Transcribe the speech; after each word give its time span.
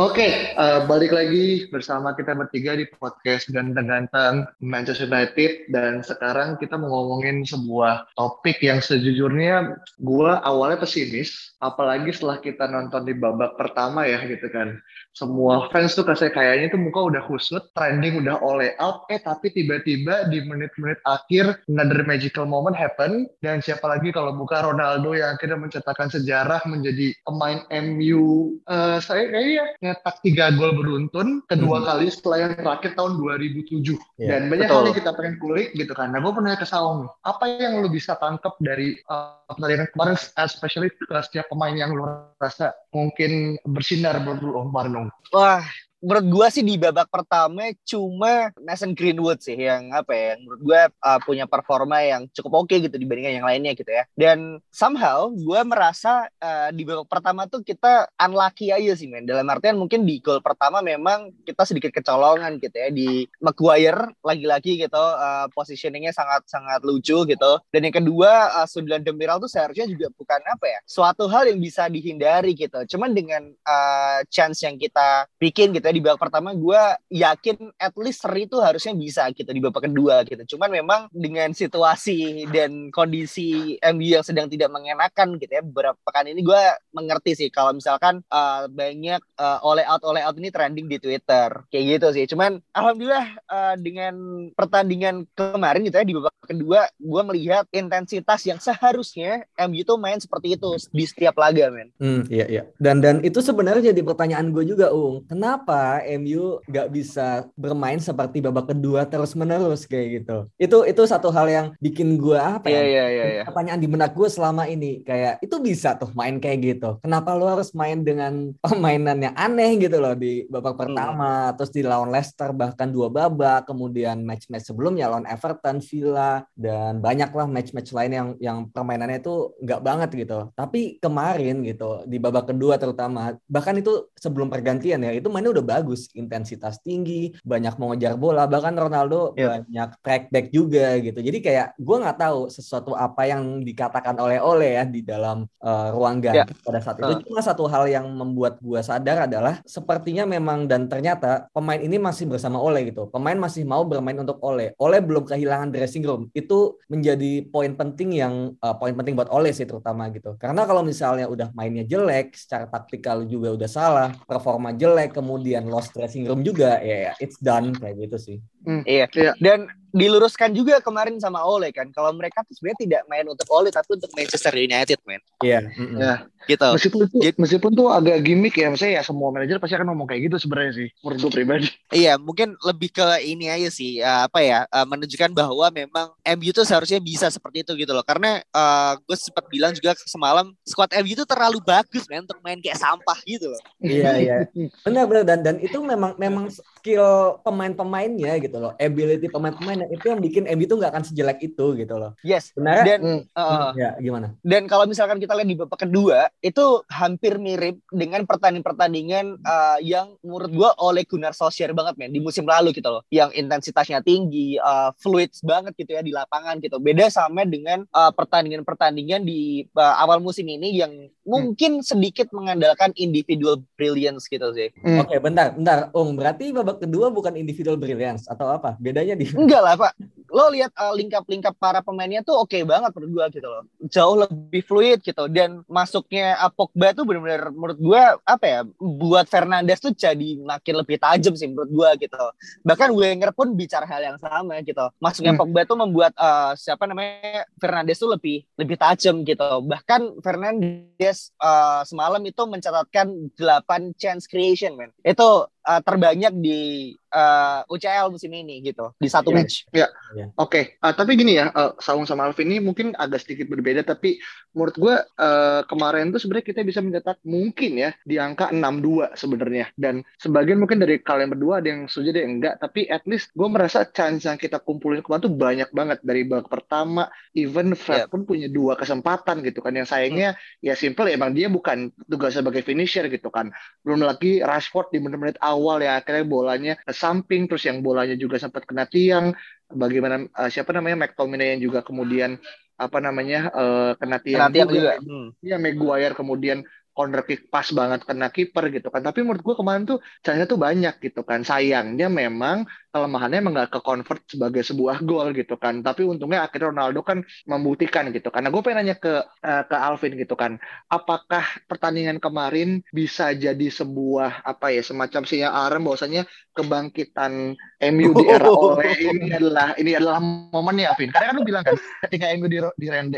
Oke, 0.00 0.56
uh, 0.56 0.88
balik 0.88 1.12
lagi 1.12 1.68
bersama 1.68 2.16
kita 2.16 2.32
bertiga 2.32 2.72
di 2.72 2.88
podcast 2.88 3.52
Ganteng-Ganteng 3.52 4.48
Manchester 4.64 5.04
United 5.04 5.68
dan 5.68 6.00
sekarang 6.00 6.56
kita 6.56 6.80
mau 6.80 6.88
ngomongin 6.88 7.44
sebuah 7.44 8.08
topik 8.16 8.64
yang 8.64 8.80
sejujurnya 8.80 9.76
gue 10.00 10.32
awalnya 10.40 10.80
pesimis, 10.80 11.52
apalagi 11.60 12.16
setelah 12.16 12.40
kita 12.40 12.64
nonton 12.72 13.04
di 13.04 13.12
babak 13.12 13.60
pertama 13.60 14.08
ya 14.08 14.24
gitu 14.24 14.48
kan. 14.48 14.80
Semua 15.12 15.68
fans 15.68 15.92
tuh 15.92 16.08
kasih 16.08 16.32
kayaknya 16.32 16.72
tuh 16.72 16.80
muka 16.80 17.04
udah 17.04 17.20
kusut, 17.28 17.68
trending 17.76 18.24
udah 18.24 18.40
all 18.40 18.64
out, 18.80 19.04
eh 19.12 19.20
tapi 19.20 19.52
tiba-tiba 19.52 20.32
di 20.32 20.40
menit-menit 20.48 20.96
akhir 21.04 21.60
another 21.68 22.08
magical 22.08 22.48
moment 22.48 22.72
happen 22.72 23.28
dan 23.44 23.60
siapa 23.60 23.84
lagi 23.84 24.16
kalau 24.16 24.32
bukan 24.32 24.72
Ronaldo 24.72 25.12
yang 25.12 25.36
akhirnya 25.36 25.60
mencetakkan 25.60 26.08
sejarah 26.08 26.64
menjadi 26.64 27.12
pemain 27.28 27.68
MU 27.68 28.56
uh, 28.64 28.96
saya 28.96 29.28
kayaknya 29.28 29.89
nyetak 29.90 30.22
tiga 30.22 30.54
gol 30.54 30.78
beruntun 30.78 31.42
kedua 31.50 31.82
hmm. 31.82 31.86
kali 31.90 32.06
setelah 32.08 32.38
yang 32.46 32.52
terakhir 32.54 32.94
tahun 32.94 33.18
2007 33.18 33.98
yeah, 34.22 34.30
dan 34.30 34.40
banyak 34.46 34.70
betul. 34.70 34.76
hal 34.78 34.86
yang 34.86 34.96
kita 35.02 35.10
pengen 35.18 35.34
kulik 35.42 35.68
gitu 35.74 35.92
kan. 35.92 36.14
Nah 36.14 36.22
gue 36.22 36.32
pernah 36.32 36.54
ke 36.54 36.66
Saung 36.66 37.10
apa 37.26 37.44
yang 37.58 37.82
lu 37.82 37.90
bisa 37.90 38.14
tangkap 38.22 38.54
dari 38.62 38.94
uh, 39.10 39.42
pertandingan 39.50 39.90
kemarin, 39.90 40.16
especially 40.38 40.88
ke 40.94 41.16
setiap 41.26 41.50
pemain 41.50 41.74
yang 41.74 41.90
lu 41.90 42.06
rasa 42.38 42.70
mungkin 42.94 43.58
bersinar 43.66 44.14
menurut 44.22 44.40
lu 44.40 44.50
kemarin? 44.70 45.10
Wah 45.34 45.66
menurut 46.00 46.26
gue 46.26 46.46
sih 46.48 46.64
di 46.64 46.80
babak 46.80 47.12
pertama 47.12 47.72
cuma 47.84 48.50
Mason 48.64 48.96
Greenwood 48.96 49.44
sih 49.44 49.56
yang 49.56 49.92
apa 49.92 50.12
ya 50.16 50.24
yang 50.34 50.40
menurut 50.48 50.62
gue 50.64 50.80
uh, 51.04 51.20
punya 51.22 51.44
performa 51.44 52.00
yang 52.00 52.22
cukup 52.32 52.64
oke 52.64 52.72
okay 52.72 52.88
gitu 52.88 52.96
dibandingkan 52.96 53.42
yang 53.42 53.46
lainnya 53.46 53.72
gitu 53.76 53.90
ya. 53.90 54.08
Dan 54.16 54.64
somehow 54.72 55.28
gue 55.28 55.60
merasa 55.66 56.26
uh, 56.40 56.72
di 56.72 56.88
babak 56.88 57.08
pertama 57.10 57.44
tuh 57.44 57.60
kita 57.60 58.08
unlucky 58.16 58.72
aja 58.72 58.96
sih 58.96 59.06
men. 59.10 59.28
Dalam 59.28 59.44
artian 59.52 59.76
mungkin 59.76 60.08
di 60.08 60.22
gol 60.24 60.40
pertama 60.40 60.80
memang 60.80 61.34
kita 61.44 61.68
sedikit 61.68 61.92
kecolongan 61.92 62.56
gitu 62.62 62.76
ya. 62.76 62.88
Di 62.88 63.28
Maguire 63.44 64.16
lagi-lagi 64.24 64.80
gitu 64.80 64.96
uh, 64.96 65.46
positioningnya 65.52 66.16
sangat 66.16 66.46
sangat 66.48 66.80
lucu 66.86 67.28
gitu. 67.28 67.52
Dan 67.68 67.90
yang 67.90 67.96
kedua 68.00 68.62
uh, 68.62 68.66
Sunderland 68.66 69.04
Demiral 69.04 69.42
tuh 69.42 69.50
seharusnya 69.50 69.84
juga 69.84 70.08
bukan 70.16 70.40
apa 70.48 70.66
ya 70.66 70.80
suatu 70.88 71.28
hal 71.28 71.50
yang 71.50 71.60
bisa 71.60 71.90
dihindari 71.90 72.56
gitu. 72.56 72.80
Cuman 72.96 73.12
dengan 73.12 73.50
uh, 73.66 74.22
chance 74.32 74.64
yang 74.64 74.80
kita 74.80 75.28
bikin 75.36 75.74
gitu 75.74 75.89
ya, 75.90 75.96
di 75.98 76.00
babak 76.00 76.22
pertama 76.22 76.54
gue 76.54 76.82
yakin 77.10 77.74
at 77.74 77.94
least 77.98 78.22
seri 78.22 78.46
itu 78.46 78.56
harusnya 78.62 78.94
bisa 78.94 79.26
gitu 79.34 79.50
di 79.50 79.58
babak 79.58 79.90
kedua 79.90 80.22
gitu. 80.22 80.56
Cuman 80.56 80.70
memang 80.70 81.00
dengan 81.10 81.50
situasi 81.50 82.46
dan 82.54 82.94
kondisi 82.94 83.74
MU 83.82 84.06
yang 84.06 84.24
sedang 84.24 84.46
tidak 84.46 84.70
mengenakan 84.70 85.36
gitu 85.42 85.50
ya 85.50 85.62
beberapa 85.66 85.98
pekan 86.06 86.30
ini 86.30 86.46
gue 86.46 86.62
mengerti 86.94 87.34
sih 87.34 87.48
kalau 87.50 87.74
misalkan 87.74 88.22
uh, 88.30 88.70
banyak 88.70 89.18
uh, 89.36 89.58
oleh 89.66 89.82
out 89.84 90.06
oleh 90.06 90.22
out 90.22 90.38
ini 90.38 90.54
trending 90.54 90.86
di 90.86 91.02
Twitter 91.02 91.66
kayak 91.68 91.98
gitu 91.98 92.06
sih. 92.14 92.24
Cuman 92.30 92.62
alhamdulillah 92.70 93.26
uh, 93.50 93.74
dengan 93.74 94.14
pertandingan 94.54 95.26
kemarin 95.34 95.82
gitu 95.82 95.98
ya 95.98 96.06
di 96.06 96.14
babak 96.14 96.34
kedua 96.46 96.80
gue 96.98 97.22
melihat 97.30 97.64
intensitas 97.70 98.42
yang 98.46 98.58
seharusnya 98.58 99.46
MU 99.66 99.82
tuh 99.86 99.98
main 99.98 100.18
seperti 100.18 100.58
itu 100.58 100.70
di 100.90 101.04
setiap 101.06 101.38
laga 101.38 101.70
men. 101.70 101.88
Hmm, 101.98 102.22
iya 102.30 102.46
iya. 102.46 102.62
Dan 102.78 103.02
dan 103.02 103.22
itu 103.22 103.38
sebenarnya 103.42 103.90
jadi 103.94 104.02
pertanyaan 104.02 104.50
gue 104.54 104.64
juga 104.66 104.90
Ung. 104.90 105.24
Kenapa 105.26 105.79
MU 106.20 106.60
nggak 106.66 106.88
bisa 106.92 107.48
bermain 107.54 107.98
seperti 107.98 108.40
babak 108.44 108.72
kedua 108.72 109.06
terus 109.08 109.32
menerus 109.34 109.84
kayak 109.84 110.22
gitu. 110.22 110.36
Itu 110.56 110.84
itu 110.84 111.02
satu 111.06 111.32
hal 111.32 111.46
yang 111.48 111.66
bikin 111.78 112.16
gue 112.20 112.38
apa 112.38 112.68
ya? 112.68 112.80
Yeah, 112.80 113.08
yeah, 113.10 113.28
yeah, 113.40 113.44
Pertanyaan 113.46 113.80
di 113.80 113.88
benak 113.88 114.12
gue 114.12 114.28
selama 114.28 114.66
ini 114.68 115.02
kayak 115.02 115.40
itu 115.44 115.56
bisa 115.58 115.96
tuh 115.96 116.12
main 116.12 116.38
kayak 116.38 116.58
gitu. 116.60 117.00
Kenapa 117.00 117.34
lo 117.34 117.48
harus 117.48 117.72
main 117.72 118.00
dengan 118.04 118.52
permainan 118.64 119.18
yang 119.20 119.34
aneh 119.34 119.80
gitu 119.80 119.96
loh 119.98 120.14
di 120.14 120.44
babak 120.46 120.76
hmm. 120.76 120.82
pertama, 120.82 121.32
hmm. 121.50 121.54
terus 121.56 121.70
di 121.72 121.82
lawan 121.84 122.10
Leicester 122.12 122.50
bahkan 122.52 122.88
dua 122.90 123.08
babak, 123.08 123.66
kemudian 123.68 124.22
match-match 124.22 124.68
sebelumnya 124.68 125.08
lawan 125.10 125.26
Everton, 125.26 125.80
Villa 125.80 126.44
dan 126.54 127.00
banyak 127.00 127.30
lah 127.32 127.46
match-match 127.48 127.90
lain 127.96 128.12
yang 128.12 128.28
yang 128.38 128.58
permainannya 128.68 129.22
itu 129.22 129.56
nggak 129.62 129.80
banget 129.80 130.10
gitu. 130.26 130.52
Tapi 130.54 131.00
kemarin 131.02 131.62
gitu 131.64 132.04
di 132.04 132.18
babak 132.20 132.52
kedua 132.52 132.76
terutama 132.76 133.36
bahkan 133.46 133.76
itu 133.78 134.10
sebelum 134.16 134.50
pergantian 134.50 135.02
ya 135.02 135.12
itu 135.14 135.28
mainnya 135.30 135.54
udah 135.54 135.64
bagus, 135.70 136.10
intensitas 136.18 136.82
tinggi, 136.82 137.30
banyak 137.46 137.78
mengejar 137.78 138.18
bola, 138.18 138.50
bahkan 138.50 138.74
Ronaldo 138.74 139.38
yeah. 139.38 139.62
banyak 139.62 139.90
track 140.02 140.22
back 140.34 140.46
juga 140.50 140.98
gitu. 140.98 141.22
Jadi 141.22 141.38
kayak 141.38 141.78
gue 141.78 141.96
nggak 142.02 142.18
tahu 142.18 142.50
sesuatu 142.50 142.98
apa 142.98 143.30
yang 143.30 143.62
dikatakan 143.62 144.18
oleh 144.18 144.42
Ole 144.42 144.74
ya 144.74 144.84
di 144.84 145.06
dalam 145.06 145.46
uh, 145.62 145.88
ruang 145.94 146.18
ganti 146.18 146.50
yeah. 146.50 146.64
pada 146.66 146.80
saat 146.82 146.98
itu. 146.98 147.12
Uh. 147.14 147.22
Cuma 147.22 147.40
satu 147.40 147.64
hal 147.70 147.86
yang 147.86 148.06
membuat 148.10 148.58
gue 148.58 148.80
sadar 148.82 149.30
adalah 149.30 149.62
sepertinya 149.62 150.26
memang 150.26 150.66
dan 150.66 150.90
ternyata 150.90 151.46
pemain 151.54 151.78
ini 151.78 151.96
masih 152.02 152.26
bersama 152.26 152.58
Ole 152.58 152.90
gitu. 152.90 153.06
Pemain 153.12 153.38
masih 153.38 153.62
mau 153.62 153.86
bermain 153.86 154.18
untuk 154.18 154.42
Ole. 154.42 154.74
Ole 154.82 154.98
belum 154.98 155.22
kehilangan 155.28 155.70
dressing 155.70 156.02
room. 156.02 156.26
Itu 156.34 156.80
menjadi 156.90 157.46
poin 157.46 157.76
penting 157.78 158.18
yang 158.18 158.34
uh, 158.58 158.74
poin 158.74 158.92
penting 158.96 159.14
buat 159.14 159.30
Ole 159.30 159.54
sih 159.54 159.68
terutama 159.68 160.10
gitu. 160.10 160.34
Karena 160.40 160.66
kalau 160.66 160.82
misalnya 160.82 161.30
udah 161.30 161.52
mainnya 161.54 161.84
jelek, 161.86 162.34
secara 162.34 162.66
taktikal 162.66 163.22
juga 163.28 163.52
udah 163.54 163.70
salah, 163.70 164.08
performa 164.26 164.72
jelek, 164.72 165.14
kemudian 165.14 165.59
kemudian 165.60 165.76
lost 165.76 165.92
dressing 165.92 166.24
room 166.24 166.40
juga 166.40 166.80
ya, 166.80 167.10
ya 167.10 167.12
it's 167.20 167.36
done 167.44 167.76
kayak 167.76 168.08
gitu 168.08 168.16
sih. 168.16 168.38
Hmm, 168.64 168.82
iya. 168.88 169.04
iya. 169.12 169.32
Dan 169.36 169.68
diluruskan 169.90 170.54
juga 170.54 170.78
kemarin 170.78 171.18
sama 171.18 171.42
Ole 171.42 171.74
kan. 171.74 171.90
Kalau 171.90 172.10
mereka 172.14 172.42
tuh 172.46 172.54
sebenarnya 172.56 172.80
tidak 172.86 173.02
main 173.10 173.26
untuk 173.26 173.46
Ole 173.50 173.68
tapi 173.74 173.98
untuk 173.98 174.10
Manchester 174.14 174.54
United 174.54 174.98
men. 175.06 175.20
Iya 175.42 175.60
yeah. 175.60 175.62
mm 175.66 175.86
-hmm. 175.86 175.98
yeah. 176.00 176.18
gitu. 176.48 176.68
Meskipun 176.72 176.98
tuh, 177.06 177.20
Jadi, 177.20 177.36
meskipun 177.36 177.70
tuh 177.76 177.88
agak 177.92 178.16
gimmick 178.24 178.54
ya 178.56 178.72
maksudnya 178.72 179.00
ya 179.00 179.02
semua 179.04 179.28
manajer 179.30 179.60
pasti 179.60 179.74
akan 179.76 179.92
ngomong 179.92 180.08
kayak 180.08 180.30
gitu 180.30 180.36
sebenarnya 180.40 180.72
sih 180.74 180.88
menurut 181.02 181.18
gue 181.20 181.32
pribadi. 181.32 181.68
Iya 181.92 182.16
mungkin 182.16 182.56
lebih 182.62 182.90
ke 182.94 183.06
ini 183.26 183.46
aja 183.50 183.68
sih 183.68 184.00
uh, 184.00 184.26
apa 184.26 184.40
ya 184.40 184.64
uh, 184.70 184.86
menunjukkan 184.86 185.30
bahwa 185.34 185.66
memang 185.70 186.06
MU 186.38 186.50
tuh 186.54 186.64
seharusnya 186.64 186.98
bisa 187.02 187.28
seperti 187.28 187.66
itu 187.66 187.72
gitu 187.76 187.92
loh. 187.92 188.02
Karena 188.06 188.40
uh, 188.54 188.96
gue 188.98 189.16
sempat 189.18 189.46
bilang 189.50 189.74
juga 189.76 189.94
semalam 190.06 190.50
squad 190.64 190.90
MU 191.02 191.12
tuh 191.14 191.28
terlalu 191.28 191.58
bagus 191.62 192.06
men 192.08 192.24
untuk 192.24 192.40
main 192.40 192.58
kayak 192.58 192.78
sampah 192.78 193.18
gitu 193.26 193.50
loh. 193.50 193.60
Iya 193.82 194.10
iya. 194.18 194.36
Benar 194.86 195.04
benar. 195.06 195.24
Dan 195.26 195.38
dan 195.44 195.56
itu 195.60 195.78
memang 195.82 196.16
memang 196.16 196.48
skill 196.80 197.40
pemain-pemainnya 197.44 198.40
gitu 198.40 198.56
loh 198.56 198.72
ability 198.80 199.28
pemain-pemain 199.28 199.80
Nah, 199.80 199.88
itu 199.88 200.12
yang 200.12 200.20
bikin 200.20 200.44
MU 200.44 200.64
itu 200.68 200.76
nggak 200.76 200.92
akan 200.92 201.04
sejelek 201.08 201.38
itu 201.40 201.66
gitu 201.80 201.94
loh. 201.96 202.12
Yes. 202.20 202.52
Benar. 202.52 202.84
Dan 202.84 203.00
hmm. 203.00 203.22
uh, 203.32 203.72
ya 203.72 203.96
gimana? 203.96 204.36
Dan 204.44 204.68
kalau 204.68 204.84
misalkan 204.84 205.16
kita 205.16 205.32
lihat 205.32 205.48
di 205.48 205.56
babak 205.56 205.88
kedua 205.88 206.28
itu 206.44 206.84
hampir 206.92 207.40
mirip 207.40 207.80
dengan 207.88 208.28
pertandingan-pertandingan 208.28 209.40
uh, 209.40 209.80
yang 209.80 210.12
menurut 210.20 210.52
gua 210.52 210.70
oleh 210.76 211.08
Gunnar 211.08 211.32
Solskjaer 211.32 211.72
banget 211.72 211.96
men 211.96 212.12
di 212.12 212.20
musim 212.20 212.44
lalu 212.44 212.76
gitu 212.76 212.92
loh. 212.92 213.02
Yang 213.08 213.40
intensitasnya 213.40 214.04
tinggi, 214.04 214.60
uh, 214.60 214.92
fluid 215.00 215.32
banget 215.40 215.72
gitu 215.80 215.96
ya 215.96 216.04
di 216.04 216.12
lapangan 216.12 216.60
gitu. 216.60 216.76
Beda 216.76 217.08
sama 217.08 217.48
dengan 217.48 217.88
uh, 217.96 218.12
pertandingan-pertandingan 218.12 219.24
di 219.24 219.64
uh, 219.72 219.96
awal 219.96 220.20
musim 220.20 220.44
ini 220.44 220.76
yang 220.76 220.92
mungkin 221.24 221.80
sedikit 221.80 222.28
mengandalkan 222.36 222.92
individual 223.00 223.64
brilliance 223.80 224.28
gitu 224.28 224.52
sih. 224.52 224.68
Hmm. 224.84 225.00
Oke, 225.00 225.16
okay, 225.16 225.18
bentar, 225.22 225.56
bentar. 225.56 225.88
Ung, 225.96 226.18
berarti 226.18 226.52
babak 226.52 226.69
kedua 226.78 227.10
bukan 227.10 227.34
individual 227.34 227.80
brilliance 227.80 228.28
atau 228.30 228.52
apa? 228.52 228.76
Bedanya 228.78 229.16
di 229.16 229.26
Enggak 229.32 229.62
lah, 229.64 229.74
Pak. 229.74 229.92
Lo 230.30 230.48
lihat 230.54 230.70
uh, 230.78 230.94
lingkap-lingkap 230.94 231.54
para 231.58 231.82
pemainnya 231.82 232.22
tuh 232.22 232.38
oke 232.38 232.54
okay 232.54 232.62
banget 232.62 232.94
menurut 232.94 233.12
gue 233.12 233.42
gitu 233.42 233.48
loh. 233.50 233.62
Jauh 233.90 234.16
lebih 234.16 234.62
fluid 234.64 234.98
gitu. 235.02 235.26
Dan 235.26 235.66
masuknya 235.66 236.38
uh, 236.38 236.50
Pogba 236.50 236.94
tuh 236.94 237.04
benar-benar 237.04 237.50
menurut 237.50 237.78
gue 237.78 238.02
apa 238.22 238.44
ya 238.46 238.60
buat 238.78 239.26
Fernandes 239.26 239.82
tuh 239.82 239.92
jadi 239.92 240.38
makin 240.40 240.74
lebih 240.80 240.96
tajam 241.02 241.34
sih 241.34 241.50
menurut 241.50 241.70
gue 241.70 242.06
gitu. 242.06 242.24
Bahkan 242.62 242.88
Wenger 242.94 243.30
pun 243.34 243.52
bicara 243.58 243.84
hal 243.84 244.14
yang 244.14 244.18
sama 244.22 244.62
gitu. 244.62 244.86
Masuknya 245.02 245.34
hmm. 245.34 245.40
Pogba 245.42 245.60
tuh 245.66 245.78
membuat 245.78 246.12
uh, 246.14 246.54
siapa 246.54 246.86
namanya 246.86 247.44
Fernandes 247.58 247.98
tuh 247.98 248.14
lebih 248.14 248.46
lebih 248.54 248.76
tajam 248.78 249.26
gitu. 249.26 249.48
Bahkan 249.66 250.22
Fernandes 250.22 251.34
uh, 251.42 251.82
semalam 251.82 252.22
itu 252.22 252.42
mencatatkan 252.46 253.34
8 253.34 253.98
chance 253.98 254.30
creation 254.30 254.78
man 254.78 254.94
itu 255.02 255.28
uh, 255.66 255.80
terbanyak 255.82 256.32
di 256.38 256.92
uh, 257.10 257.62
eh, 257.66 257.72
UCL 257.72 258.06
musim 258.10 258.30
ini 258.32 258.62
gitu 258.62 258.94
di 258.96 259.08
satu 259.10 259.34
iya. 259.34 259.36
match. 259.36 259.54
Ya, 259.70 259.88
ya. 260.14 260.26
oke. 260.38 260.50
Okay. 260.50 260.64
Uh, 260.80 260.94
tapi 260.94 261.18
gini 261.18 261.36
ya, 261.38 261.50
uh, 261.52 261.74
Saung 261.82 262.06
sama 262.06 262.26
Alvin 262.26 262.50
ini 262.50 262.62
mungkin 262.62 262.94
agak 262.94 263.26
sedikit 263.26 263.50
berbeda, 263.50 263.82
tapi 263.82 264.22
menurut 264.54 264.76
gue 264.78 264.94
uh, 264.98 265.62
kemarin 265.66 266.10
tuh 266.10 266.18
sebenarnya 266.22 266.46
kita 266.46 266.60
bisa 266.66 266.80
mencetak 266.82 267.22
mungkin 267.22 267.72
ya 267.78 267.90
di 268.02 268.16
angka 268.18 268.50
6-2 268.50 269.14
sebenarnya. 269.14 269.66
Dan 269.74 270.02
sebagian 270.18 270.58
mungkin 270.58 270.82
dari 270.82 270.98
kalian 271.02 271.30
berdua 271.30 271.62
ada 271.62 271.68
yang 271.70 271.86
setuju 271.86 272.08
ada 272.14 272.20
yang 272.22 272.34
enggak, 272.40 272.54
tapi 272.58 272.86
at 272.90 273.04
least 273.06 273.30
gue 273.34 273.48
merasa 273.50 273.86
chance 273.86 274.26
yang 274.26 274.38
kita 274.38 274.58
kumpulin 274.62 275.02
kemarin 275.02 275.22
tuh 275.22 275.34
banyak 275.34 275.70
banget 275.70 275.98
dari 276.02 276.22
babak 276.26 276.50
pertama. 276.50 277.10
Even 277.34 277.74
Fred 277.78 278.06
yeah. 278.06 278.10
pun 278.10 278.26
punya 278.26 278.50
dua 278.50 278.74
kesempatan 278.74 279.42
gitu 279.46 279.62
kan. 279.62 279.74
Yang 279.74 279.94
sayangnya 279.94 280.34
hmm. 280.34 280.66
ya 280.66 280.74
simple 280.74 281.06
ya 281.06 281.14
emang 281.18 281.34
dia 281.34 281.46
bukan 281.50 281.94
tugas 282.06 282.34
sebagai 282.34 282.62
finisher 282.66 283.06
gitu 283.06 283.30
kan. 283.30 283.54
Belum 283.82 284.02
lagi 284.02 284.42
Rashford 284.42 284.90
di 284.94 284.98
menit-menit 284.98 285.38
awal 285.42 285.82
ya 285.82 286.02
akhirnya 286.02 286.26
bolanya 286.26 286.74
samping 287.00 287.48
terus 287.48 287.64
yang 287.64 287.80
bolanya 287.80 288.12
juga 288.20 288.36
sempat 288.36 288.68
kena 288.68 288.84
tiang 288.84 289.32
bagaimana 289.72 290.28
uh, 290.36 290.52
siapa 290.52 290.76
namanya 290.76 291.08
McTominay 291.08 291.56
yang 291.56 291.72
juga 291.72 291.80
kemudian 291.80 292.36
apa 292.80 292.98
namanya 293.00 293.52
uh, 293.52 293.92
kena 293.96 294.20
tiang, 294.20 294.48
kena 294.48 294.54
tiang 294.56 294.68
juga. 294.68 294.76
juga. 294.76 294.92
Hmm. 295.04 295.28
Ya 295.40 295.56
Maguire 295.56 296.16
kemudian 296.16 296.64
corner 297.00 297.24
kick 297.24 297.48
pas 297.48 297.64
banget 297.72 298.04
kena 298.04 298.28
kiper 298.28 298.68
gitu 298.68 298.92
kan. 298.92 299.00
Tapi 299.00 299.24
menurut 299.24 299.40
gue 299.40 299.56
kemarin 299.56 299.88
tuh 299.88 300.04
caranya 300.20 300.44
tuh 300.44 300.60
banyak 300.60 300.94
gitu 301.00 301.24
kan. 301.24 301.40
Sayangnya 301.40 302.12
memang 302.12 302.68
kelemahannya 302.92 303.38
emang 303.40 303.54
gak 303.56 303.70
ke 303.72 303.80
convert 303.80 304.20
sebagai 304.28 304.60
sebuah 304.60 305.00
gol 305.00 305.32
gitu 305.32 305.56
kan. 305.56 305.80
Tapi 305.80 306.04
untungnya 306.04 306.44
akhirnya 306.44 306.68
Ronaldo 306.68 307.00
kan 307.00 307.24
membuktikan 307.48 308.12
gitu. 308.12 308.28
Karena 308.28 308.52
gue 308.52 308.60
pengen 308.60 308.84
nanya 308.84 308.96
ke 309.00 309.24
uh, 309.24 309.64
ke 309.64 309.76
Alvin 309.80 310.12
gitu 310.20 310.36
kan. 310.36 310.60
Apakah 310.92 311.46
pertandingan 311.64 312.20
kemarin 312.20 312.84
bisa 312.92 313.32
jadi 313.32 313.72
sebuah 313.72 314.44
apa 314.44 314.76
ya 314.76 314.84
semacam 314.84 315.24
sinyal 315.24 315.52
alarm 315.56 315.88
bahwasanya 315.88 316.28
kebangkitan 316.52 317.54
MU 317.94 318.10
di 318.12 318.24
era 318.28 318.50
oleh 318.68 318.92
ini 319.00 319.32
adalah 319.32 319.72
ini 319.78 319.96
adalah 319.96 320.18
momennya 320.20 320.92
Alvin. 320.92 321.14
Karena 321.14 321.32
kan 321.32 321.34
lu 321.38 321.44
bilang 321.46 321.64
kan 321.64 321.78
ketika 322.10 322.28
MU 322.36 322.46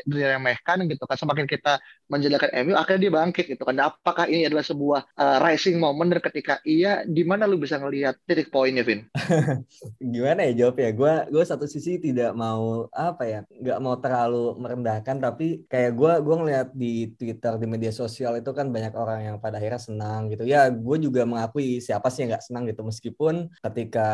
diremehkan 0.06 0.78
gitu 0.86 1.04
kan 1.08 1.16
semakin 1.16 1.48
kita 1.48 1.80
menjadikan 2.12 2.52
MU 2.62 2.76
akhirnya 2.76 3.08
dia 3.08 3.12
bangkit 3.12 3.44
gitu 3.56 3.64
kan. 3.64 3.71
Apakah 3.78 4.28
ini 4.28 4.48
adalah 4.48 4.66
sebuah 4.66 5.00
uh, 5.16 5.38
rising 5.40 5.78
moment 5.78 6.10
dan 6.12 6.20
ketika 6.20 6.58
iya 6.66 7.06
di 7.06 7.22
mana 7.22 7.48
lu 7.48 7.56
bisa 7.56 7.78
ngelihat 7.78 8.18
titik 8.26 8.52
poinnya 8.52 8.82
Vin? 8.84 9.06
gimana 10.12 10.48
ya 10.50 10.66
jawab 10.66 10.76
ya 10.80 10.90
gue 10.92 11.14
gue 11.32 11.44
satu 11.44 11.64
sisi 11.64 11.96
tidak 12.02 12.34
mau 12.36 12.88
apa 12.92 13.22
ya 13.24 13.40
nggak 13.48 13.78
mau 13.80 13.96
terlalu 13.98 14.58
merendahkan 14.58 15.16
tapi 15.22 15.64
kayak 15.70 15.92
gue 15.94 16.12
gue 16.20 16.36
ngeliat 16.36 16.68
di 16.74 17.12
Twitter 17.16 17.56
di 17.56 17.66
media 17.70 17.92
sosial 17.94 18.36
itu 18.38 18.50
kan 18.50 18.68
banyak 18.68 18.94
orang 18.96 19.20
yang 19.22 19.36
pada 19.38 19.62
akhirnya 19.62 19.80
senang 19.80 20.28
gitu. 20.32 20.42
Ya 20.48 20.68
gue 20.68 20.96
juga 20.98 21.22
mengakui 21.22 21.78
siapa 21.78 22.08
sih 22.10 22.24
yang 22.24 22.34
nggak 22.34 22.44
senang 22.44 22.64
gitu. 22.66 22.82
Meskipun 22.82 23.48
ketika 23.62 24.08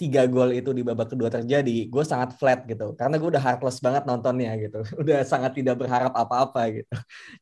tiga 0.00 0.24
gol 0.30 0.54
itu 0.56 0.70
di 0.72 0.80
babak 0.80 1.12
kedua 1.12 1.28
terjadi 1.28 1.88
gue 1.88 2.04
sangat 2.04 2.36
flat 2.38 2.64
gitu. 2.64 2.96
Karena 2.96 3.20
gue 3.20 3.28
udah 3.28 3.42
heartless 3.42 3.78
banget 3.84 4.08
nontonnya 4.08 4.56
gitu. 4.60 4.80
Udah 5.04 5.20
sangat 5.26 5.52
tidak 5.58 5.76
berharap 5.84 6.16
apa-apa 6.16 6.80
gitu. 6.80 6.94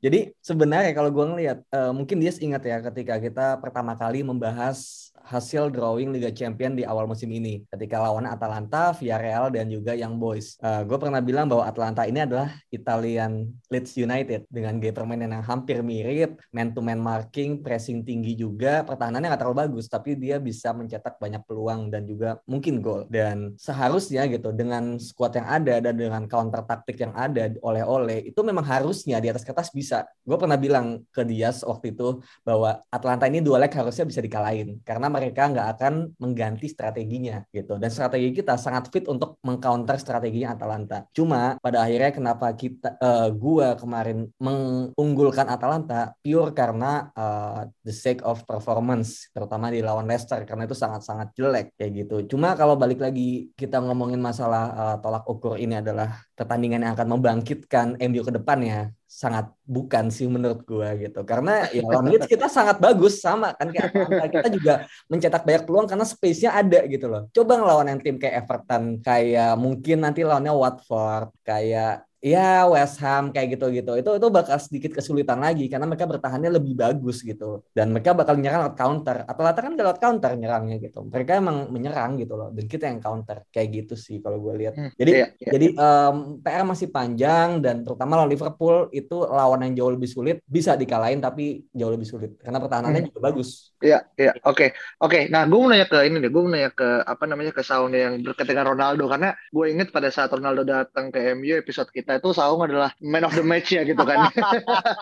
Jadi 0.03 0.35
sebenarnya 0.43 0.91
kalau 0.97 1.15
gue 1.15 1.25
ngeliat 1.25 1.62
uh, 1.71 1.93
mungkin 1.95 2.19
dia 2.19 2.33
ingat 2.35 2.63
ya 2.65 2.79
ketika 2.91 3.15
kita 3.23 3.47
pertama 3.63 3.95
kali 3.95 4.25
membahas 4.27 5.12
hasil 5.27 5.71
drawing 5.71 6.11
Liga 6.11 6.35
Champion 6.35 6.75
di 6.75 6.83
awal 6.83 7.07
musim 7.07 7.31
ini 7.31 7.63
ketika 7.71 8.03
lawan 8.03 8.27
Atalanta, 8.27 8.91
Villarreal 8.97 9.55
dan 9.55 9.71
juga 9.71 9.95
Young 9.95 10.19
Boys. 10.19 10.59
Uh, 10.59 10.83
gue 10.83 10.99
pernah 10.99 11.23
bilang 11.23 11.47
bahwa 11.47 11.65
Atalanta 11.69 12.03
ini 12.05 12.27
adalah 12.27 12.51
Italian 12.75 13.47
Leeds 13.71 13.95
United 13.95 14.51
dengan 14.51 14.83
gaya 14.83 14.91
permainan 14.91 15.31
yang 15.39 15.45
hampir 15.47 15.81
mirip, 15.81 16.43
man 16.51 16.75
to 16.75 16.83
man 16.83 16.99
marking, 16.99 17.63
pressing 17.63 18.03
tinggi 18.03 18.35
juga, 18.35 18.83
pertahanannya 18.83 19.31
nggak 19.31 19.41
terlalu 19.41 19.59
bagus 19.69 19.87
tapi 19.87 20.19
dia 20.19 20.43
bisa 20.43 20.75
mencetak 20.75 21.21
banyak 21.21 21.45
peluang 21.47 21.93
dan 21.93 22.03
juga 22.09 22.43
mungkin 22.49 22.83
gol. 22.83 23.07
Dan 23.07 23.55
seharusnya 23.61 24.27
gitu 24.27 24.51
dengan 24.51 24.99
skuad 24.99 25.39
yang 25.39 25.49
ada 25.49 25.79
dan 25.79 25.95
dengan 25.95 26.25
counter 26.27 26.65
taktik 26.67 26.99
yang 26.99 27.15
ada 27.15 27.53
oleh-oleh 27.63 28.27
itu 28.27 28.41
memang 28.43 28.65
harusnya 28.65 29.21
di 29.23 29.29
atas 29.31 29.47
kertas 29.47 29.71
bisa. 29.71 30.09
Gue 30.25 30.41
pernah 30.41 30.57
bilang 30.57 31.05
ke 31.13 31.23
Dias 31.23 31.63
waktu 31.63 31.95
itu 31.95 32.25
bahwa 32.43 32.81
Atalanta 32.89 33.29
ini 33.29 33.45
dua 33.45 33.61
leg 33.61 33.71
harusnya 33.71 34.09
bisa 34.09 34.25
dikalahin 34.25 34.81
karena 34.83 35.12
mereka 35.13 35.53
nggak 35.53 35.69
akan 35.77 35.95
mengganti 36.17 36.67
strateginya 36.73 37.45
gitu. 37.53 37.77
Dan 37.77 37.93
strategi 37.93 38.33
kita 38.33 38.57
sangat 38.57 38.89
fit 38.89 39.05
untuk 39.13 39.37
mengcounter 39.45 40.01
strateginya 40.01 40.57
Atalanta. 40.57 41.05
Cuma 41.13 41.61
pada 41.61 41.85
akhirnya 41.85 42.11
kenapa 42.17 42.49
kita 42.57 42.97
uh, 42.97 43.29
gua 43.29 43.77
kemarin 43.77 44.33
mengunggulkan 44.41 45.53
Atalanta 45.53 46.17
pure 46.25 46.57
karena 46.57 47.13
uh, 47.13 47.69
the 47.85 47.93
sake 47.93 48.25
of 48.25 48.41
performance 48.49 49.29
terutama 49.37 49.69
di 49.69 49.85
lawan 49.85 50.09
Leicester 50.09 50.41
karena 50.49 50.65
itu 50.65 50.77
sangat-sangat 50.77 51.37
jelek 51.37 51.77
kayak 51.77 51.93
gitu. 51.93 52.17
Cuma 52.35 52.57
kalau 52.57 52.81
balik 52.81 53.05
lagi 53.05 53.53
kita 53.53 53.85
ngomongin 53.85 54.19
masalah 54.19 54.65
uh, 54.73 54.97
tolak 55.05 55.29
ukur 55.29 55.61
ini 55.61 55.79
adalah 55.85 56.25
pertandingan 56.33 56.89
yang 56.89 56.93
akan 56.97 57.09
membangkitkan 57.19 57.87
MU 58.01 58.25
ke 58.25 58.33
depannya 58.33 58.95
sangat 59.13 59.53
bukan 59.69 60.09
sih 60.09 60.25
menurut 60.25 60.65
gue 60.65 60.89
gitu. 61.05 61.21
Karena 61.29 61.69
ya 61.69 61.85
lawan 61.85 62.09
Leeds 62.09 62.25
kita 62.25 62.49
sangat 62.49 62.81
bagus 62.81 63.21
sama 63.21 63.53
kan 63.53 63.69
kayak 63.69 63.93
kita 64.33 64.49
juga 64.49 64.75
mencetak 65.13 65.45
banyak 65.45 65.63
peluang 65.69 65.85
karena 65.85 66.09
space-nya 66.09 66.57
ada 66.57 66.81
gitu 66.89 67.13
loh. 67.13 67.29
Coba 67.29 67.61
ngelawan 67.61 67.93
yang 67.93 68.01
tim 68.01 68.17
kayak 68.17 68.49
Everton 68.49 69.05
kayak 69.05 69.53
mungkin 69.61 70.01
nanti 70.01 70.25
lawannya 70.25 70.57
Watford 70.57 71.29
kayak 71.45 72.09
ya 72.23 72.71
West 72.71 73.03
Ham 73.03 73.35
kayak 73.35 73.59
gitu-gitu 73.59 73.99
itu 73.99 74.11
itu 74.15 74.27
bakal 74.31 74.55
sedikit 74.63 74.95
kesulitan 74.95 75.43
lagi 75.43 75.67
karena 75.67 75.91
mereka 75.91 76.07
bertahannya 76.07 76.55
lebih 76.55 76.79
bagus 76.79 77.19
gitu 77.27 77.67
dan 77.75 77.91
mereka 77.91 78.15
bakal 78.15 78.39
nyerang 78.39 78.71
lewat 78.71 78.79
counter 78.79 79.17
atau 79.27 79.43
lata 79.43 79.59
kan 79.59 79.75
lewat 79.75 79.99
counter 79.99 80.31
nyerangnya 80.39 80.79
gitu 80.79 81.03
mereka 81.03 81.43
emang 81.43 81.67
menyerang 81.75 82.15
gitu 82.23 82.39
loh 82.39 82.55
dan 82.55 82.65
kita 82.71 82.87
yang 82.87 83.03
counter 83.03 83.43
kayak 83.51 83.75
gitu 83.75 83.99
sih 83.99 84.23
kalau 84.23 84.39
gue 84.39 84.55
lihat 84.55 84.79
hmm, 84.79 84.95
jadi 84.95 85.11
iya, 85.11 85.27
iya. 85.35 85.51
jadi 85.51 85.67
um, 85.75 86.39
PR 86.39 86.63
masih 86.63 86.89
panjang 86.95 87.59
dan 87.59 87.83
terutama 87.83 88.23
lawan 88.23 88.31
Liverpool 88.31 88.87
itu 88.95 89.27
lawan 89.27 89.67
yang 89.67 89.83
jauh 89.83 89.91
lebih 89.91 90.07
sulit 90.07 90.39
bisa 90.47 90.79
dikalahin 90.79 91.19
tapi 91.19 91.67
jauh 91.75 91.91
lebih 91.91 92.07
sulit 92.07 92.39
karena 92.39 92.63
pertahanannya 92.63 93.03
hmm. 93.03 93.09
juga 93.11 93.21
bagus 93.35 93.75
iya 93.83 93.99
iya 94.15 94.31
oke 94.47 94.55
okay. 94.55 94.69
oke 95.03 95.11
okay. 95.11 95.23
nah 95.27 95.43
gue 95.43 95.59
mau 95.59 95.67
nanya 95.67 95.91
ke 95.91 95.99
ini 96.07 96.23
deh 96.23 96.31
gue 96.31 96.43
mau 96.47 96.55
nanya 96.55 96.71
ke 96.71 97.03
apa 97.03 97.25
namanya 97.27 97.51
ke 97.51 97.67
sound 97.67 97.99
yang 97.99 98.23
berkaitan 98.23 98.63
Ronaldo 98.63 99.11
karena 99.11 99.35
gue 99.51 99.67
inget 99.67 99.91
pada 99.91 100.07
saat 100.15 100.31
Ronaldo 100.31 100.63
datang 100.63 101.11
ke 101.11 101.19
MU 101.35 101.59
episode 101.59 101.91
kita 101.91 102.12
kita 102.13 102.29
itu 102.29 102.37
Saung 102.37 102.61
adalah 102.61 102.93
man 103.01 103.25
of 103.25 103.33
the 103.33 103.41
match 103.41 103.73
ya 103.73 103.89
gitu 103.89 104.05
kan. 104.05 104.29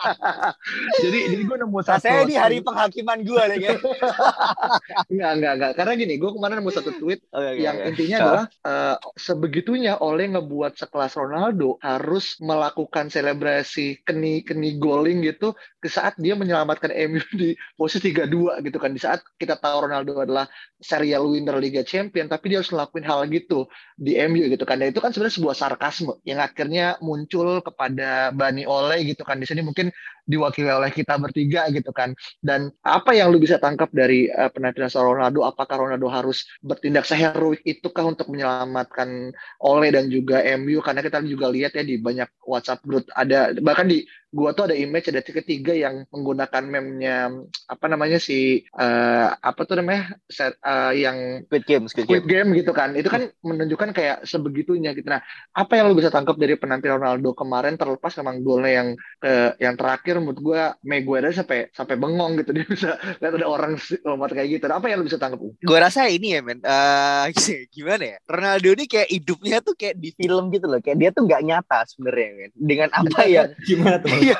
jadi 1.03 1.19
jadi 1.35 1.43
gue 1.43 1.57
nemu 1.59 1.79
satu. 1.83 1.99
Saya 1.99 2.23
di 2.23 2.39
hari 2.39 2.63
penghakiman 2.63 3.19
gue 3.27 3.41
deh. 3.51 3.57
enggak 5.11 5.31
enggak 5.35 5.53
enggak. 5.59 5.71
Karena 5.75 5.93
gini, 5.99 6.13
gue 6.15 6.31
kemarin 6.31 6.63
nemu 6.63 6.71
satu 6.71 6.91
tweet 6.95 7.19
okay, 7.27 7.51
okay, 7.51 7.59
yang 7.59 7.75
okay. 7.75 7.89
intinya 7.91 8.17
so. 8.17 8.23
adalah 8.23 8.45
uh, 8.63 8.95
sebegitunya 9.19 9.93
oleh 9.99 10.31
ngebuat 10.31 10.79
sekelas 10.79 11.19
Ronaldo 11.19 11.75
harus 11.83 12.39
melakukan 12.39 13.11
selebrasi 13.11 14.07
keni 14.07 14.47
keni 14.47 14.79
goling 14.79 15.19
gitu 15.27 15.51
ke 15.83 15.91
saat 15.91 16.15
dia 16.15 16.37
menyelamatkan 16.39 16.93
MU 17.11 17.19
di 17.41 17.59
posisi 17.75 18.15
3-2 18.15 18.63
gitu 18.63 18.77
kan. 18.79 18.95
Di 18.95 19.01
saat 19.03 19.19
kita 19.35 19.59
tahu 19.59 19.91
Ronaldo 19.91 20.15
adalah 20.15 20.47
serial 20.79 21.27
winner 21.27 21.59
Liga 21.59 21.83
Champion, 21.83 22.31
tapi 22.31 22.55
dia 22.55 22.63
harus 22.63 22.71
ngelakuin 22.71 23.03
hal 23.03 23.27
gitu 23.27 23.67
di 23.99 24.15
MU 24.29 24.47
gitu 24.47 24.63
kan. 24.63 24.79
Dan 24.79 24.95
itu 24.95 25.03
kan 25.03 25.11
sebenarnya 25.11 25.35
sebuah 25.35 25.55
sarkasme 25.57 26.13
yang 26.23 26.39
akhirnya 26.39 27.00
muncul 27.01 27.59
kepada 27.65 28.31
Bani 28.31 28.63
Oleh 28.63 29.03
gitu 29.03 29.25
kan. 29.27 29.41
Di 29.41 29.49
sini 29.49 29.65
mungkin 29.65 29.89
diwakili 30.25 30.69
oleh 30.69 30.93
kita 30.93 31.17
bertiga 31.17 31.67
gitu 31.73 31.89
kan. 31.91 32.13
Dan 32.39 32.71
apa 32.85 33.11
yang 33.11 33.33
lu 33.33 33.41
bisa 33.41 33.57
tangkap 33.57 33.89
dari 33.91 34.29
uh, 34.29 34.47
penampilan 34.53 34.89
Ronaldo? 34.93 35.43
Apakah 35.43 35.81
Ronaldo 35.83 36.07
harus 36.07 36.45
bertindak 36.61 37.03
seheroik 37.09 37.59
itukah 37.65 38.05
untuk 38.05 38.29
menyelamatkan 38.29 39.33
Oleh 39.61 39.89
dan 39.91 40.07
juga 40.07 40.45
MU 40.61 40.79
karena 40.79 41.01
kita 41.03 41.19
juga 41.25 41.49
lihat 41.49 41.75
ya 41.75 41.83
di 41.83 41.97
banyak 41.97 42.29
WhatsApp 42.45 42.85
group 42.85 43.05
ada 43.17 43.53
bahkan 43.59 43.89
di 43.89 44.05
gue 44.31 44.49
tuh 44.55 44.63
ada 44.71 44.75
image 44.75 45.11
ada 45.11 45.19
ketiga 45.21 45.75
yang 45.75 46.07
menggunakan 46.07 46.63
meme-nya 46.63 47.31
apa 47.67 47.85
namanya 47.91 48.15
si 48.15 48.63
uh, 48.79 49.35
apa 49.35 49.67
tuh 49.67 49.83
namanya 49.83 50.15
set 50.31 50.55
uh, 50.63 50.95
yang 50.95 51.43
Squid 51.51 51.67
Game, 51.67 51.85
Squid 51.91 52.07
Squid 52.07 52.23
Game. 52.23 52.47
Game 52.47 52.63
gitu 52.63 52.71
kan. 52.71 52.95
Itu 52.95 53.11
kan 53.11 53.27
menunjukkan 53.43 53.91
kayak 53.91 54.17
sebegitunya 54.23 54.95
gitu. 54.95 55.11
Nah, 55.11 55.19
apa 55.51 55.75
yang 55.75 55.91
lo 55.91 55.95
bisa 55.99 56.07
tangkap 56.07 56.39
dari 56.39 56.55
penampilan 56.55 57.03
Ronaldo 57.03 57.35
kemarin 57.35 57.75
terlepas 57.75 58.15
memang 58.23 58.39
golnya 58.39 58.71
yang 58.71 58.87
uh, 59.27 59.51
yang 59.59 59.75
terakhir 59.75 60.23
menurut 60.23 60.39
gue 60.39 60.61
Maguire 60.87 61.35
sampai 61.35 61.67
sampai 61.75 61.99
bengong 61.99 62.39
gitu 62.39 62.51
dia 62.55 62.65
bisa 62.67 62.95
lihat 63.19 63.33
ada 63.35 63.47
orang 63.51 63.75
lompat 64.07 64.31
kayak 64.31 64.47
gitu. 64.47 64.65
Nah, 64.71 64.79
apa 64.79 64.87
yang 64.87 65.03
lo 65.03 65.05
bisa 65.11 65.19
tangkap? 65.19 65.43
Gue 65.43 65.79
rasa 65.79 66.07
ini 66.07 66.39
ya 66.39 66.39
men, 66.39 66.63
uh, 66.63 67.27
gimana 67.75 68.15
ya? 68.15 68.17
Ronaldo 68.23 68.69
ini 68.79 68.85
kayak 68.87 69.09
hidupnya 69.11 69.59
tuh 69.59 69.75
kayak 69.75 69.99
di 69.99 70.15
film 70.15 70.47
gitu 70.55 70.71
loh, 70.71 70.79
kayak 70.79 70.97
dia 71.03 71.09
tuh 71.11 71.27
nggak 71.27 71.41
nyata 71.43 71.79
sebenarnya 71.83 72.29
men. 72.31 72.51
Dengan 72.55 72.89
apa 72.95 73.19
yang 73.27 73.51
gimana 73.67 73.99
tuh? 73.99 74.20
Iya, 74.21 74.37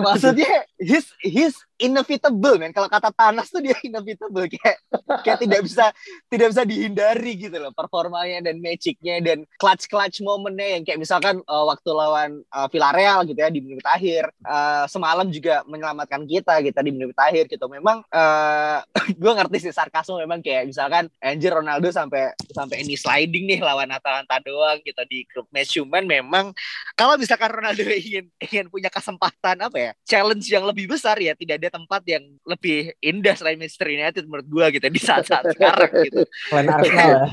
maksudnya 0.00 0.64
his 0.80 1.12
his 1.20 1.54
inevitable 1.80 2.60
men. 2.60 2.70
Kalau 2.76 2.86
kata 2.86 3.08
Tanas 3.10 3.48
tuh 3.48 3.64
dia 3.64 3.74
inevitable. 3.88 4.46
Kayak 4.46 4.76
kayak 5.24 5.38
tidak 5.40 5.60
bisa 5.64 5.86
tidak 6.28 6.46
bisa 6.52 6.62
dihindari 6.68 7.32
gitu 7.40 7.56
loh 7.56 7.72
performanya 7.72 8.44
dan 8.52 8.60
magicnya 8.60 9.18
dan 9.24 9.48
clutch 9.56 9.88
clutch 9.88 10.20
momennya 10.20 10.78
yang 10.78 10.82
kayak 10.84 11.00
misalkan 11.00 11.40
uh, 11.48 11.64
waktu 11.64 11.90
lawan 11.90 12.44
uh, 12.52 12.68
Villarreal 12.68 13.24
gitu 13.24 13.40
ya 13.40 13.48
di 13.48 13.60
menit 13.64 13.86
akhir. 13.88 14.28
Uh, 14.44 14.84
semalam 14.86 15.26
juga 15.32 15.64
menyelamatkan 15.64 16.28
kita 16.28 16.60
gitu 16.60 16.76
di 16.84 16.92
menit 16.92 17.16
akhir 17.16 17.48
gitu. 17.48 17.64
Memang 17.66 18.04
uh, 18.20 18.84
gue 19.08 19.32
ngerti 19.32 19.68
sih 19.68 19.72
sarkasme 19.72 20.20
memang 20.20 20.44
kayak 20.44 20.68
misalkan 20.68 21.08
Anjir 21.24 21.56
Ronaldo 21.56 21.88
sampai 21.88 22.36
sampai 22.52 22.84
ini 22.84 22.94
sliding 22.94 23.48
nih 23.48 23.60
lawan 23.64 23.88
Atalanta 23.88 24.36
doang 24.44 24.78
gitu 24.84 25.00
di 25.08 25.24
grup 25.24 25.48
match. 25.48 25.80
Cuman 25.80 26.04
memang 26.04 26.52
kalau 26.92 27.16
misalkan 27.16 27.48
Ronaldo 27.48 27.80
ingin 28.00 28.28
ingin 28.36 28.66
punya 28.68 28.92
kesempatan 28.92 29.56
apa 29.64 29.78
ya 29.80 29.90
challenge 30.04 30.46
yang 30.52 30.68
lebih 30.68 30.90
besar 30.90 31.16
ya 31.16 31.32
tidak 31.32 31.62
ada 31.62 31.69
tempat 31.70 32.02
yang 32.04 32.20
lebih 32.42 32.78
indah 32.98 33.32
selain 33.32 33.56
Manchester 33.56 33.88
United 33.88 34.22
menurut 34.24 34.44
gue 34.44 34.66
gitu 34.74 34.86
di 34.86 35.00
saat-saat 35.00 35.44
sekarang 35.50 35.90
gitu. 36.02 36.20
Selain 36.46 36.66
Arsenal 36.68 37.08
ya. 37.08 37.24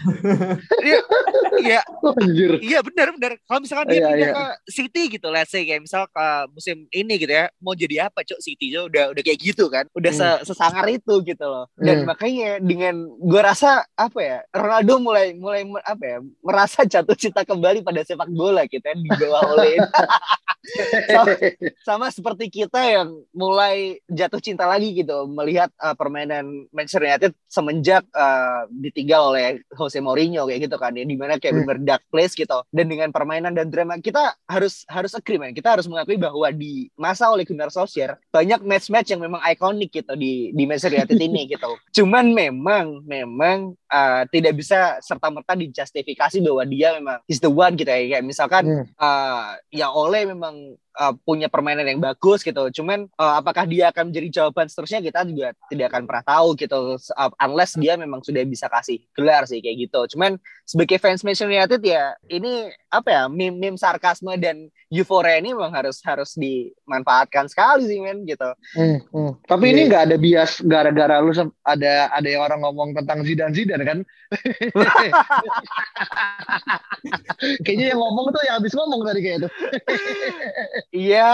Iya, 0.77 0.99
iya, 1.57 1.79
Anjir. 2.03 2.51
iya 2.59 2.79
benar 2.81 3.11
benar. 3.11 3.31
Kalau 3.41 3.59
misalkan 3.59 3.85
dia 3.87 3.97
Iya, 3.97 4.07
pindah 4.07 4.19
iya. 4.23 4.33
ke 4.33 4.45
City 4.69 5.03
gitu, 5.09 5.27
let's 5.27 5.49
say 5.49 5.63
kayak 5.63 5.81
misal 5.81 6.05
ke 6.05 6.25
musim 6.49 6.85
ini 6.89 7.13
gitu 7.17 7.29
ya, 7.29 7.49
mau 7.57 7.73
jadi 7.73 8.07
apa 8.07 8.21
cok 8.21 8.39
City 8.39 8.69
Cok 8.69 8.85
udah 8.87 9.03
udah 9.11 9.21
kayak 9.21 9.39
gitu 9.41 9.65
kan, 9.67 9.89
udah 9.91 10.11
se- 10.11 10.41
sesangar 10.43 10.85
itu 10.87 11.13
gitu 11.21 11.43
loh. 11.43 11.65
Dan 11.75 11.97
Hmm. 11.97 12.07
makanya 12.07 12.49
dengan 12.59 12.93
gue 13.09 13.41
rasa 13.41 13.67
apa 13.91 14.19
ya, 14.19 14.37
Ronaldo 14.49 14.93
mulai 14.99 15.33
mulai 15.33 15.65
apa 15.81 16.03
ya, 16.05 16.17
merasa 16.39 16.83
jatuh 16.83 17.15
cinta 17.15 17.41
kembali 17.41 17.81
pada 17.81 18.01
sepak 18.01 18.29
bola 18.29 18.63
gitu 18.63 18.83
ya 18.83 18.93
di 18.93 19.09
bawah 19.09 19.41
oleh 19.51 19.81
sama, 21.07 21.33
sama 21.81 22.07
seperti 22.11 22.45
kita 22.51 22.79
yang 22.79 23.09
mulai 23.31 23.99
jatuh 24.07 24.39
cinta 24.39 24.67
lagi 24.67 24.91
gitu 24.93 25.25
melihat 25.25 25.71
uh, 25.79 25.95
permainan 25.95 26.67
Manchester 26.71 27.07
United 27.07 27.31
semenjak 27.47 28.03
uh, 28.11 28.67
ditinggal 28.69 29.31
oleh 29.31 29.45
Jose 29.73 29.97
Mourinho 29.97 30.45
kayak 30.45 30.67
gitu 30.67 30.77
kan 30.77 30.93
ya 30.93 31.03
di 31.03 31.15
mana 31.15 31.35
kayak 31.37 31.55
Hmm. 31.57 31.63
bener 31.63 31.79
dark 31.81 32.03
place 32.11 32.35
gitu 32.35 32.59
dan 32.69 32.85
dengan 32.85 33.09
permainan 33.09 33.55
dan 33.55 33.71
drama 33.71 33.97
kita 33.97 34.35
harus 34.45 34.85
harus 34.85 35.15
agree 35.15 35.39
man 35.39 35.55
kita 35.55 35.73
harus 35.73 35.89
mengakui 35.89 36.19
bahwa 36.19 36.51
di 36.51 36.91
masa 36.93 37.31
oleh 37.31 37.47
Gunnar 37.47 37.71
Solskjaer 37.71 38.19
banyak 38.29 38.61
match-match 38.61 39.09
yang 39.09 39.23
memang 39.23 39.41
ikonik 39.41 39.89
gitu 39.89 40.13
di 40.13 40.51
di 40.53 40.63
Manchester 40.67 40.93
United 41.01 41.17
ini 41.17 41.47
gitu 41.55 41.71
cuman 41.97 42.29
memang 42.29 43.01
memang 43.07 43.73
uh, 43.89 44.21
tidak 44.29 44.53
bisa 44.53 44.99
serta 45.01 45.31
merta 45.31 45.57
dijustifikasi 45.57 46.37
bahwa 46.43 46.63
dia 46.67 46.93
memang 46.93 47.17
is 47.25 47.39
the 47.39 47.49
one 47.49 47.73
gitu 47.73 47.89
ya 47.89 48.19
kayak 48.19 48.25
misalkan 48.27 48.63
Hmm. 48.67 48.83
uh, 48.99 49.55
ya 49.71 49.87
Oleh 49.89 50.27
memang 50.27 50.56
parang 50.57 50.77
uh, 50.97 51.13
punya 51.23 51.47
permainan 51.47 51.85
yang 51.85 52.01
bagus 52.01 52.41
gitu. 52.41 52.81
Cuman 52.81 53.05
uh, 53.15 53.33
apakah 53.39 53.69
dia 53.69 53.93
akan 53.93 54.09
menjadi 54.09 54.41
jawaban 54.41 54.67
seterusnya 54.67 54.99
kita 55.05 55.23
juga 55.29 55.53
tidak 55.69 55.93
akan 55.93 56.03
pernah 56.09 56.25
tahu 56.25 56.57
gitu 56.57 56.97
uh, 56.97 57.31
unless 57.45 57.77
dia 57.77 57.93
memang 57.95 58.25
sudah 58.25 58.41
bisa 58.43 58.65
kasih 58.67 58.99
gelar 59.13 59.45
sih 59.45 59.61
kayak 59.61 59.87
gitu. 59.87 60.17
Cuman 60.17 60.41
sebagai 60.67 60.99
fans 60.99 61.23
Manchester 61.23 61.47
United 61.47 61.79
ya 61.85 62.17
ini 62.27 62.73
apa 62.91 63.09
ya 63.13 63.23
meme-meme 63.29 63.79
sarkasme 63.79 64.35
dan 64.41 64.67
euforia 64.87 65.35
ini 65.39 65.51
memang 65.51 65.75
harus 65.75 65.99
harus 66.03 66.35
dimanfaatkan 66.39 67.47
sekali 67.51 67.87
sih 67.87 67.99
men 67.99 68.23
gitu. 68.23 68.47
Hmm, 68.75 68.99
hmm. 69.11 69.31
Tapi 69.43 69.75
ini 69.75 69.91
nggak 69.91 70.03
ada 70.11 70.17
bias 70.19 70.61
gara-gara 70.63 71.19
lu 71.19 71.31
ada 71.63 72.07
ada 72.11 72.27
yang 72.27 72.41
orang 72.43 72.61
ngomong 72.63 72.95
tentang 72.95 73.23
Zidane 73.27 73.55
Zidane 73.55 73.83
kan? 73.83 73.99
Kayaknya 77.63 77.95
yang 77.95 77.99
ngomong 77.99 78.31
tuh 78.31 78.41
yang 78.47 78.55
habis 78.59 78.73
ngomong 78.75 79.03
tadi 79.03 79.19
kayak 79.23 79.37
itu. 79.43 79.49
Iya 80.91 81.31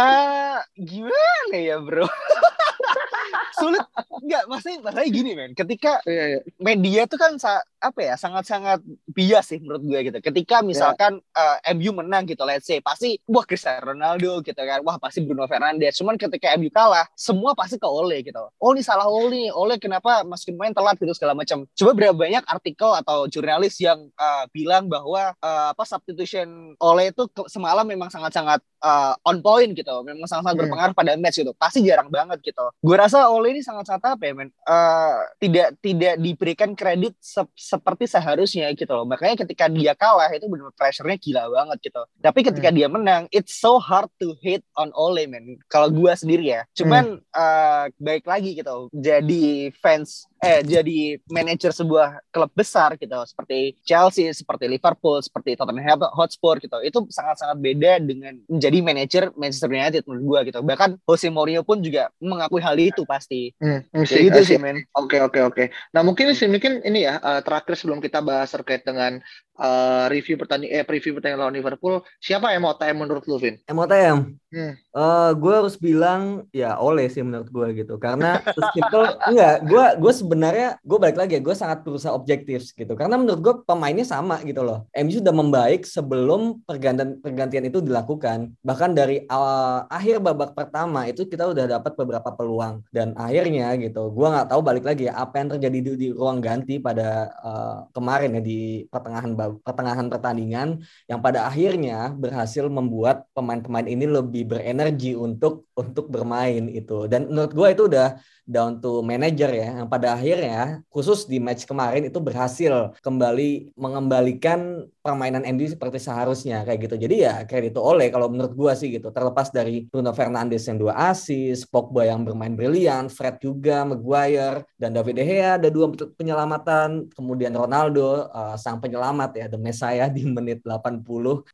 gimana 0.74 1.55
ya 1.57 1.77
bro? 1.77 2.10
Sulit 3.60 3.86
nggak 4.24 4.43
maksudnya 4.50 4.77
maksudnya 4.81 5.10
gini 5.13 5.31
men 5.38 5.51
ketika 5.53 6.01
Iya, 6.10 6.24
iya. 6.25 6.39
media 6.57 7.01
tuh 7.05 7.19
kan 7.22 7.38
apa 7.83 8.00
ya 8.00 8.15
sangat-sangat 8.15 8.79
bias 9.12 9.51
sih 9.51 9.60
menurut 9.60 9.83
gue 9.83 10.00
gitu. 10.07 10.17
Ketika 10.24 10.63
misalkan 10.63 11.19
uh, 11.36 11.57
MU 11.75 11.91
menang 11.91 12.24
gitu, 12.24 12.48
let's 12.48 12.63
say 12.63 12.79
pasti 12.79 13.19
wah 13.27 13.43
Cristiano 13.43 13.91
Ronaldo 13.91 14.39
gitu 14.39 14.57
kan, 14.57 14.79
wah 14.88 14.95
pasti 14.95 15.19
Bruno 15.19 15.43
Fernandes. 15.45 16.00
Cuman 16.00 16.15
ketika 16.15 16.55
MU 16.55 16.72
kalah, 16.72 17.03
semua 17.19 17.51
pasti 17.51 17.75
ke 17.75 17.83
Ole 17.83 18.24
gitu. 18.24 18.39
Oh 18.39 18.72
ini 18.72 18.79
salah 18.79 19.12
Ole, 19.12 19.51
Ole 19.51 19.75
kenapa 19.77 20.24
masukin 20.24 20.55
main 20.55 20.72
telat 20.72 20.95
gitu 20.95 21.12
segala 21.12 21.36
macam. 21.36 21.67
Coba 21.75 21.91
berapa 21.91 22.15
banyak 22.15 22.48
artikel 22.48 22.89
atau 23.03 23.27
jurnalis 23.27 23.75
yang 23.83 24.07
uh, 24.15 24.48
bilang 24.55 24.88
bahwa 24.88 25.36
uh, 25.43 25.75
apa 25.75 25.83
substitution 25.83 26.79
Ole 26.79 27.12
itu 27.12 27.27
semalam 27.51 27.83
memang 27.83 28.07
sangat-sangat 28.07 28.63
uh, 28.79 29.13
on 29.27 29.42
point 29.43 29.75
gitu, 29.75 29.91
memang 30.07 30.23
sangat-sangat 30.23 30.55
Hmm. 30.55 30.62
berpengaruh 30.63 30.95
pada 30.95 31.12
match 31.19 31.43
gitu. 31.43 31.51
Pasti 31.59 31.83
jarang 31.83 32.07
banget 32.07 32.39
gitu. 32.39 32.63
Gue 32.79 32.95
rasa 32.95 33.27
Ole 33.27 33.51
ini 33.51 33.62
sangat-sangat 33.62 34.15
apa 34.15 34.23
ya 34.23 34.33
men? 34.33 34.50
Uh, 34.63 35.19
tidak 35.43 35.75
tidak 35.83 36.15
diberikan 36.15 36.71
kredit 36.71 37.19
se- 37.19 37.51
seperti 37.59 38.07
seharusnya 38.07 38.71
gitu 38.71 38.89
loh. 38.95 39.03
Makanya 39.03 39.43
ketika 39.43 39.67
dia 39.67 39.91
kalah 39.91 40.31
itu 40.31 40.47
benar 40.47 40.71
pressure-nya 40.79 41.19
gila 41.19 41.43
banget 41.51 41.91
gitu. 41.91 42.01
Tapi 42.23 42.39
ketika 42.47 42.69
dia 42.71 42.88
menang, 42.88 43.27
it's 43.35 43.59
so 43.59 43.75
hard 43.75 44.07
to 44.15 44.31
hate 44.39 44.63
on 44.79 44.95
Ole 44.95 45.27
man. 45.27 45.59
Kalau 45.67 45.91
gua 45.91 46.15
sendiri 46.15 46.55
ya. 46.55 46.63
Cuman 46.71 47.19
uh, 47.35 47.91
baik 48.00 48.23
lagi 48.23 48.55
gitu. 48.55 48.88
Jadi 48.95 49.73
fans 49.83 50.23
eh 50.43 50.59
jadi 50.59 51.23
manajer 51.31 51.71
sebuah 51.71 52.19
klub 52.27 52.51
besar 52.51 53.00
gitu 53.00 53.15
seperti 53.25 53.79
Chelsea, 53.88 54.27
seperti 54.35 54.67
Liverpool, 54.67 55.23
seperti 55.23 55.55
Tottenham 55.55 56.03
Hotspur 56.13 56.59
gitu. 56.62 56.77
Itu 56.83 57.07
sangat-sangat 57.09 57.57
beda 57.57 58.00
dengan 58.00 58.38
menjadi 58.47 58.77
manajer 58.79 59.23
Manchester 59.35 59.69
United 59.69 60.03
menurut 60.05 60.23
gua 60.25 60.39
gitu. 60.45 60.59
Bahkan 60.61 61.01
Jose 61.05 61.27
Mourinho 61.29 61.61
pun 61.65 61.81
juga 61.81 62.09
mengakui 62.17 62.61
hal 62.61 62.77
itu 62.77 63.03
pasti. 63.03 63.53
Hmm, 63.57 63.83
Kayak 63.91 64.07
sih, 64.07 64.23
gitu 64.29 64.39
sih 64.45 64.57
men. 64.61 64.85
Oke 64.93 65.19
oke 65.19 65.39
oke. 65.43 65.63
Nah 65.93 66.01
mungkin 66.01 66.31
sih 66.37 66.47
mungkin 66.49 66.81
ini 66.85 67.05
ya 67.05 67.17
eh, 67.19 67.41
terakhir 67.41 67.73
sebelum 67.77 67.99
kita 67.99 68.21
bahas 68.21 68.49
terkait 68.53 68.85
dengan 68.85 69.19
eh, 69.57 70.05
review 70.09 70.35
pertandingan 70.37 70.73
eh 70.73 70.83
preview 70.85 71.17
pertandingan 71.17 71.41
lawan 71.47 71.55
Liverpool, 71.57 72.01
siapa 72.21 72.53
time 72.53 72.97
menurut 72.97 73.23
lu 73.25 73.37
Vin? 73.41 73.57
MOTM. 73.69 74.42
Hmm. 74.53 74.77
Eh 74.77 75.31
gue 75.41 75.53
harus 75.57 75.74
bilang 75.81 76.45
ya 76.53 76.77
oleh 76.77 77.10
sih 77.10 77.25
menurut 77.25 77.50
gue 77.50 77.67
gitu. 77.81 77.98
Karena 77.98 78.38
sesimpel 78.45 79.17
enggak 79.33 79.55
gue 79.65 79.86
gue 79.98 80.13
sebenarnya 80.13 80.67
gue 80.86 80.98
balik 81.01 81.17
lagi 81.17 81.33
ya 81.33 81.41
gue 81.41 81.55
sangat 81.57 81.81
berusaha 81.81 82.13
objektif 82.13 82.69
gitu. 82.77 82.93
Karena 82.93 83.17
menurut 83.17 83.41
gue 83.41 83.53
pemainnya 83.65 84.05
sama 84.05 84.38
gitu 84.45 84.62
loh. 84.62 84.86
MU 84.93 85.10
sudah 85.10 85.33
membaik 85.33 85.89
sebelum 85.89 86.62
pergantian 86.69 87.17
pergantian 87.17 87.65
itu 87.65 87.81
dilakukan. 87.81 88.53
Bahkan 88.62 88.93
dari 88.93 89.25
awal, 89.25 89.89
akhir 89.89 90.22
babak 90.22 90.53
pertama 90.53 91.10
itu 91.10 91.25
kita 91.25 91.50
udah 91.50 91.65
dapat 91.81 91.98
beberapa 91.98 92.29
peluang. 92.29 92.86
Dan 92.93 93.17
akhirnya 93.17 93.74
gitu 93.81 94.13
gue 94.13 94.27
nggak 94.29 94.53
tahu 94.53 94.62
balik 94.62 94.86
lagi 94.86 95.10
ya 95.10 95.17
apa 95.17 95.41
yang 95.41 95.50
terjadi 95.57 95.77
di, 95.81 95.91
di 95.98 96.07
ruang 96.13 96.38
ganti 96.38 96.77
pada 96.77 97.33
eh, 97.41 97.77
kemarin 97.89 98.38
ya 98.38 98.41
di 98.45 98.86
pertengahan 98.86 99.33
pertengahan 99.65 100.05
pertandingan. 100.13 100.86
Yang 101.10 101.19
pada 101.25 101.50
akhirnya 101.50 102.13
berhasil 102.13 102.69
membuat 102.69 103.25
pemain-pemain 103.33 103.89
ini 103.89 104.05
lebih 104.05 104.42
berenergi 104.43 105.15
untuk 105.17 105.71
untuk 105.75 106.12
bermain 106.12 106.67
itu. 106.69 107.07
Dan 107.12 107.31
menurut 107.31 107.51
gue 107.51 107.67
itu 107.73 107.83
udah 107.91 108.07
down 108.50 108.81
to 108.81 109.05
manager 109.05 109.47
ya. 109.53 109.83
Yang 109.83 109.88
pada 109.88 110.17
akhirnya 110.17 110.81
khusus 110.89 111.29
di 111.29 111.38
match 111.38 111.63
kemarin 111.69 112.09
itu 112.09 112.17
berhasil 112.17 112.97
kembali 113.00 113.77
mengembalikan 113.77 114.89
permainan 115.00 115.45
MU 115.53 115.67
seperti 115.69 116.01
seharusnya 116.01 116.65
kayak 116.65 116.89
gitu. 116.89 116.95
Jadi 116.97 117.15
ya 117.23 117.45
kredit 117.45 117.77
oleh 117.77 118.09
kalau 118.09 118.27
menurut 118.27 118.57
gue 118.57 118.73
sih 118.73 118.89
gitu. 118.91 119.13
Terlepas 119.13 119.53
dari 119.53 119.85
Bruno 119.88 120.12
Fernandes 120.12 120.65
yang 120.65 120.81
dua 120.81 121.13
asis 121.13 121.63
Pogba 121.69 122.09
yang 122.09 122.25
bermain 122.25 122.57
brilian 122.57 123.07
Fred 123.07 123.38
juga 123.38 123.85
Maguire 123.85 124.65
dan 124.75 124.97
David 124.97 125.15
De 125.21 125.23
Gea 125.23 125.62
ada 125.62 125.69
dua 125.69 125.93
penyelamatan. 125.93 127.13
Kemudian 127.13 127.53
Ronaldo 127.53 128.27
uh, 128.33 128.55
sang 128.57 128.81
penyelamat 128.81 129.31
ya 129.38 129.45
the 129.45 129.59
Messiah 129.59 130.09
di 130.09 130.25
menit 130.25 130.65
80 130.65 131.05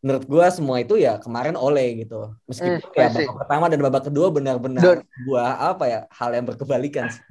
menurut 0.02 0.24
gue 0.24 0.46
semua 0.50 0.80
itu 0.80 0.96
ya 0.96 1.20
kemarin 1.20 1.60
oleh 1.60 2.08
gitu. 2.08 2.34
Meskipun 2.48 2.70
Hmm, 2.70 2.94
ya 2.94 3.08
babak 3.10 3.36
pertama 3.46 3.66
dan 3.72 3.80
babak 3.82 4.04
kedua 4.08 4.28
benar-benar 4.30 5.04
buah 5.26 5.74
apa 5.74 5.84
ya 5.90 6.00
hal 6.14 6.30
yang 6.32 6.46
berkebalikan 6.80 7.12
sih. 7.12 7.24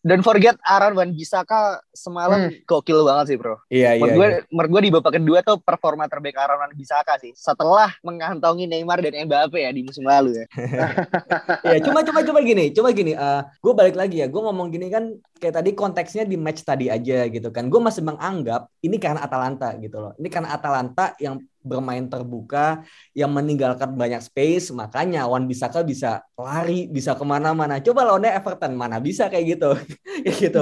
Dan 0.00 0.24
forget 0.24 0.56
Aaron 0.64 0.96
Wan 0.96 1.12
Bisaka 1.12 1.84
semalam 1.92 2.48
hmm. 2.48 2.64
gokil 2.64 3.04
banget 3.04 3.34
sih 3.34 3.36
bro. 3.36 3.60
Iya 3.68 4.00
iya. 4.00 4.00
Menurut 4.00 4.16
gue, 4.16 4.28
iya. 4.28 4.40
menurut 4.48 4.70
gue 4.72 4.82
di 4.82 4.90
babak 4.96 5.12
kedua 5.20 5.38
tuh 5.44 5.56
performa 5.60 6.08
terbaik 6.08 6.40
Aaron 6.40 6.60
Wan 6.64 6.72
Bisaka 6.72 7.20
sih. 7.20 7.36
Setelah 7.36 7.92
mengantongi 8.00 8.64
Neymar 8.64 9.04
dan 9.04 9.28
Mbappe 9.28 9.60
ya 9.60 9.68
di 9.68 9.84
musim 9.84 10.08
lalu 10.08 10.40
ya. 10.40 10.46
Iya 11.70 11.78
cuma 11.84 12.00
cuma 12.00 12.20
cuma 12.24 12.40
gini, 12.40 12.72
cuma 12.72 12.88
gini. 12.96 13.12
Uh, 13.12 13.44
gue 13.60 13.72
balik 13.76 13.96
lagi 13.98 14.24
ya. 14.24 14.26
Gue 14.32 14.40
ngomong 14.40 14.72
gini 14.72 14.88
kan 14.88 15.12
kayak 15.36 15.60
tadi 15.60 15.70
konteksnya 15.76 16.24
di 16.24 16.40
match 16.40 16.64
tadi 16.64 16.88
aja 16.88 17.28
gitu 17.28 17.52
kan. 17.52 17.68
Gue 17.68 17.80
masih 17.84 18.00
menganggap 18.00 18.72
ini 18.80 18.96
karena 18.96 19.20
Atalanta 19.20 19.76
gitu 19.76 20.00
loh. 20.00 20.12
Ini 20.16 20.28
karena 20.32 20.56
Atalanta 20.56 21.12
yang 21.20 21.44
bermain 21.60 22.08
terbuka 22.08 22.80
yang 23.12 23.28
meninggalkan 23.36 23.92
banyak 23.92 24.24
space 24.24 24.72
makanya 24.72 25.28
Wan 25.28 25.44
Bisaka 25.44 25.84
bisa 25.84 26.24
lari 26.32 26.88
bisa 26.88 27.12
ke 27.12 27.24
mana-mana 27.24 27.76
coba 27.84 28.08
lawannya 28.08 28.32
Everton 28.32 28.72
mana 28.72 28.96
bisa 28.96 29.28
kayak 29.28 29.44
gitu 29.56 29.70
ya 30.26 30.32
gitu. 30.32 30.60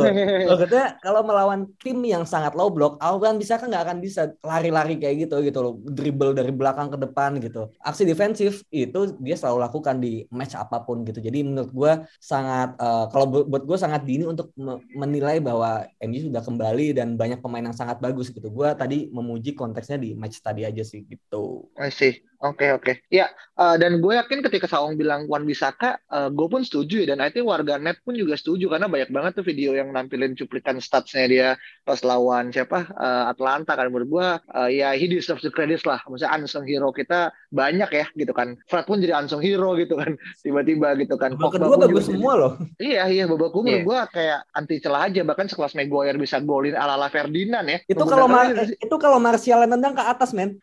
Maksudnya 0.49 0.97
kalau 1.04 1.20
melawan 1.25 1.68
tim 1.80 1.99
yang 2.04 2.25
sangat 2.25 2.54
low 2.54 2.70
block 2.73 3.00
Wan 3.00 3.37
Bisaka 3.38 3.66
nggak 3.66 3.85
akan 3.88 3.99
bisa 4.02 4.32
lari-lari 4.42 4.99
kayak 5.00 5.28
gitu 5.28 5.40
gitu 5.42 5.58
loh. 5.61 5.75
Dribble 5.82 6.37
dari 6.37 6.52
belakang 6.52 6.92
ke 6.92 6.99
depan 7.00 7.38
gitu. 7.42 7.73
Aksi 7.82 8.04
defensif 8.04 8.62
itu 8.70 9.16
dia 9.18 9.37
selalu 9.38 9.58
lakukan 9.64 9.97
di 9.99 10.25
match 10.30 10.54
apa 10.54 10.82
pun 10.85 11.02
gitu. 11.02 11.18
Jadi 11.18 11.42
menurut 11.42 11.70
gue 11.73 11.92
sangat 12.20 12.76
uh, 12.78 13.06
kalau 13.11 13.49
buat 13.49 13.64
gue 13.64 13.78
sangat 13.78 14.04
dini 14.04 14.28
untuk 14.28 14.52
menilai 14.94 15.40
bahwa 15.42 15.87
MU 16.04 16.18
sudah 16.30 16.42
kembali 16.44 16.97
dan 16.97 17.16
banyak 17.18 17.40
pemain 17.40 17.64
yang 17.64 17.76
sangat 17.76 17.99
bagus 17.99 18.30
gitu. 18.30 18.49
Gue 18.52 18.70
tadi 18.76 19.08
memuji 19.11 19.56
konteksnya 19.56 19.99
di 19.99 20.14
match 20.14 20.44
tadi 20.44 20.62
aja 20.62 20.85
sih 20.85 21.04
gitu. 21.08 21.66
I 21.80 21.90
see. 21.90 22.27
Oke 22.38 22.71
okay, 22.71 22.71
oke. 22.71 22.83
Okay. 22.87 22.95
Ya 23.11 23.35
uh, 23.59 23.75
dan 23.75 23.99
gue 23.99 24.14
yakin 24.14 24.47
ketika 24.47 24.71
Saung 24.71 24.95
bilang 24.95 25.26
Wan 25.26 25.42
Bisaka, 25.42 25.99
uh, 26.07 26.30
gue 26.30 26.47
pun 26.47 26.62
setuju 26.62 27.02
ya 27.02 27.11
dan 27.11 27.18
I 27.18 27.35
think 27.35 27.50
warga 27.50 27.83
net 27.83 27.99
pun 28.07 28.14
juga 28.14 28.38
setuju 28.38 28.71
karena 28.71 28.87
banyak 28.87 29.11
banget 29.11 29.42
tuh 29.42 29.45
video 29.47 29.75
yang 29.75 29.90
nampilin 29.90 30.38
cuplikan 30.38 30.78
statsnya 30.78 31.26
dia 31.26 31.49
pas 31.83 31.99
lawan 32.07 32.54
siapa 32.54 32.95
uh, 32.95 33.26
Atlanta 33.26 33.75
kan 33.75 33.90
menurut 33.90 34.07
gue 34.07 34.28
uh, 34.54 34.71
ya 34.71 34.95
he 34.95 35.11
deserves 35.11 35.42
the 35.42 35.50
credit 35.50 35.83
lah. 35.83 35.99
Maksudnya 36.07 36.30
unsung 36.38 36.62
hero 36.62 36.95
kita 36.95 37.35
banyak 37.50 37.90
ya 37.90 38.07
gitu 38.14 38.30
kan. 38.30 38.54
Fred 38.71 38.87
pun 38.87 39.02
jadi 39.02 39.18
unsung 39.18 39.42
hero 39.42 39.75
gitu 39.75 39.99
kan 39.99 40.14
tiba-tiba 40.47 40.95
gitu 40.95 41.18
kan. 41.18 41.35
Babak 41.35 41.59
kedua 41.59 41.75
bagus 41.75 42.07
semua 42.07 42.33
loh. 42.38 42.52
Iya 42.78 43.11
iya 43.11 43.26
babak 43.26 43.50
kedua 43.50 43.66
yeah. 43.66 43.83
gue 43.83 43.99
kayak 44.14 44.38
anti 44.54 44.78
celah 44.78 45.11
aja 45.11 45.26
bahkan 45.26 45.50
sekelas 45.50 45.75
Maguire 45.75 46.14
bisa 46.14 46.38
golin 46.38 46.78
ala 46.78 46.95
ala 46.95 47.11
Ferdinand 47.11 47.66
ya. 47.66 47.83
Itu 47.90 48.07
kalau 48.07 48.30
Mar 48.30 48.54
itu 48.62 48.97
kalau 49.02 49.18
Martial 49.18 49.66
nendang 49.66 49.99
ke 49.99 50.07
atas 50.07 50.30
men. 50.30 50.62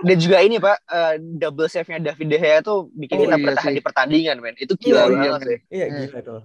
Dan 0.00 0.16
juga 0.20 0.38
ini 0.40 0.56
Pak, 0.60 0.76
uh, 0.88 1.14
double 1.20 1.68
save-nya 1.68 2.00
David 2.00 2.28
De 2.30 2.38
Gea 2.40 2.58
tuh 2.64 2.88
bikin 2.94 3.16
oh, 3.18 3.22
kita 3.26 3.36
iya 3.36 3.44
bertahan 3.44 3.72
sih. 3.72 3.76
di 3.76 3.82
pertandingan, 3.84 4.36
men. 4.40 4.54
Itu 4.56 4.74
gila 4.78 5.04
iya, 5.04 5.10
banget 5.10 5.24
iya, 5.24 5.48
sih. 5.48 5.58
Iya, 5.68 5.86
gila 5.90 6.18
tuh. 6.22 6.40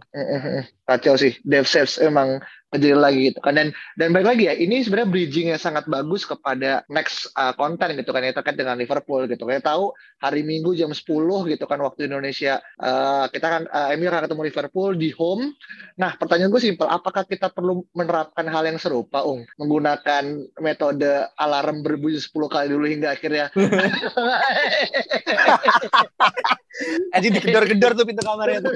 Kacau 0.87 1.15
sih. 1.15 1.33
Dev 1.45 1.65
saves 1.69 2.01
emang 2.01 2.41
kecil 2.69 3.01
lagi 3.01 3.33
gitu 3.33 3.39
kan. 3.41 3.57
Dan 3.57 3.73
dan 3.97 4.13
balik 4.13 4.37
lagi 4.37 4.43
ya 4.49 4.53
ini 4.53 4.85
sebenarnya 4.85 5.09
bridging 5.09 5.47
yang 5.53 5.61
sangat 5.61 5.89
bagus 5.89 6.25
kepada 6.25 6.85
next 6.89 7.33
uh, 7.33 7.53
konten 7.57 7.97
gitu 7.97 8.13
kan. 8.13 8.21
Ya 8.21 8.33
terkait 8.33 8.57
dengan 8.57 8.77
Liverpool 8.77 9.25
gitu. 9.25 9.45
Kita 9.45 9.73
tahu 9.73 9.93
hari 10.21 10.45
Minggu 10.45 10.77
jam 10.77 10.93
10 10.93 11.01
gitu 11.49 11.65
kan 11.65 11.81
waktu 11.81 12.05
Indonesia 12.05 12.61
uh, 12.81 13.25
kita 13.31 13.47
kan 13.47 13.63
uh, 13.69 13.93
Emir 13.93 14.13
akan 14.13 14.29
ketemu 14.29 14.43
Liverpool 14.47 14.91
di 14.95 15.09
home. 15.15 15.53
Nah 15.97 16.15
pertanyaan 16.15 16.53
gue 16.53 16.61
simpel 16.61 16.87
apakah 16.87 17.25
kita 17.25 17.49
perlu 17.49 17.83
menerapkan 17.97 18.45
hal 18.45 18.69
yang 18.69 18.77
serupa 18.77 19.25
Ung? 19.25 19.43
Menggunakan 19.57 20.23
metode 20.61 21.25
alarm 21.39 21.81
berbunyi 21.81 22.21
10 22.21 22.29
kali 22.47 22.67
dulu 22.69 22.85
hingga 22.85 23.17
akhirnya 23.17 23.49
Aji 27.11 27.33
digedor-gedor 27.33 27.97
tuh 27.97 28.05
pintu 28.05 28.21
kamarnya 28.21 28.61
tuh. 28.61 28.73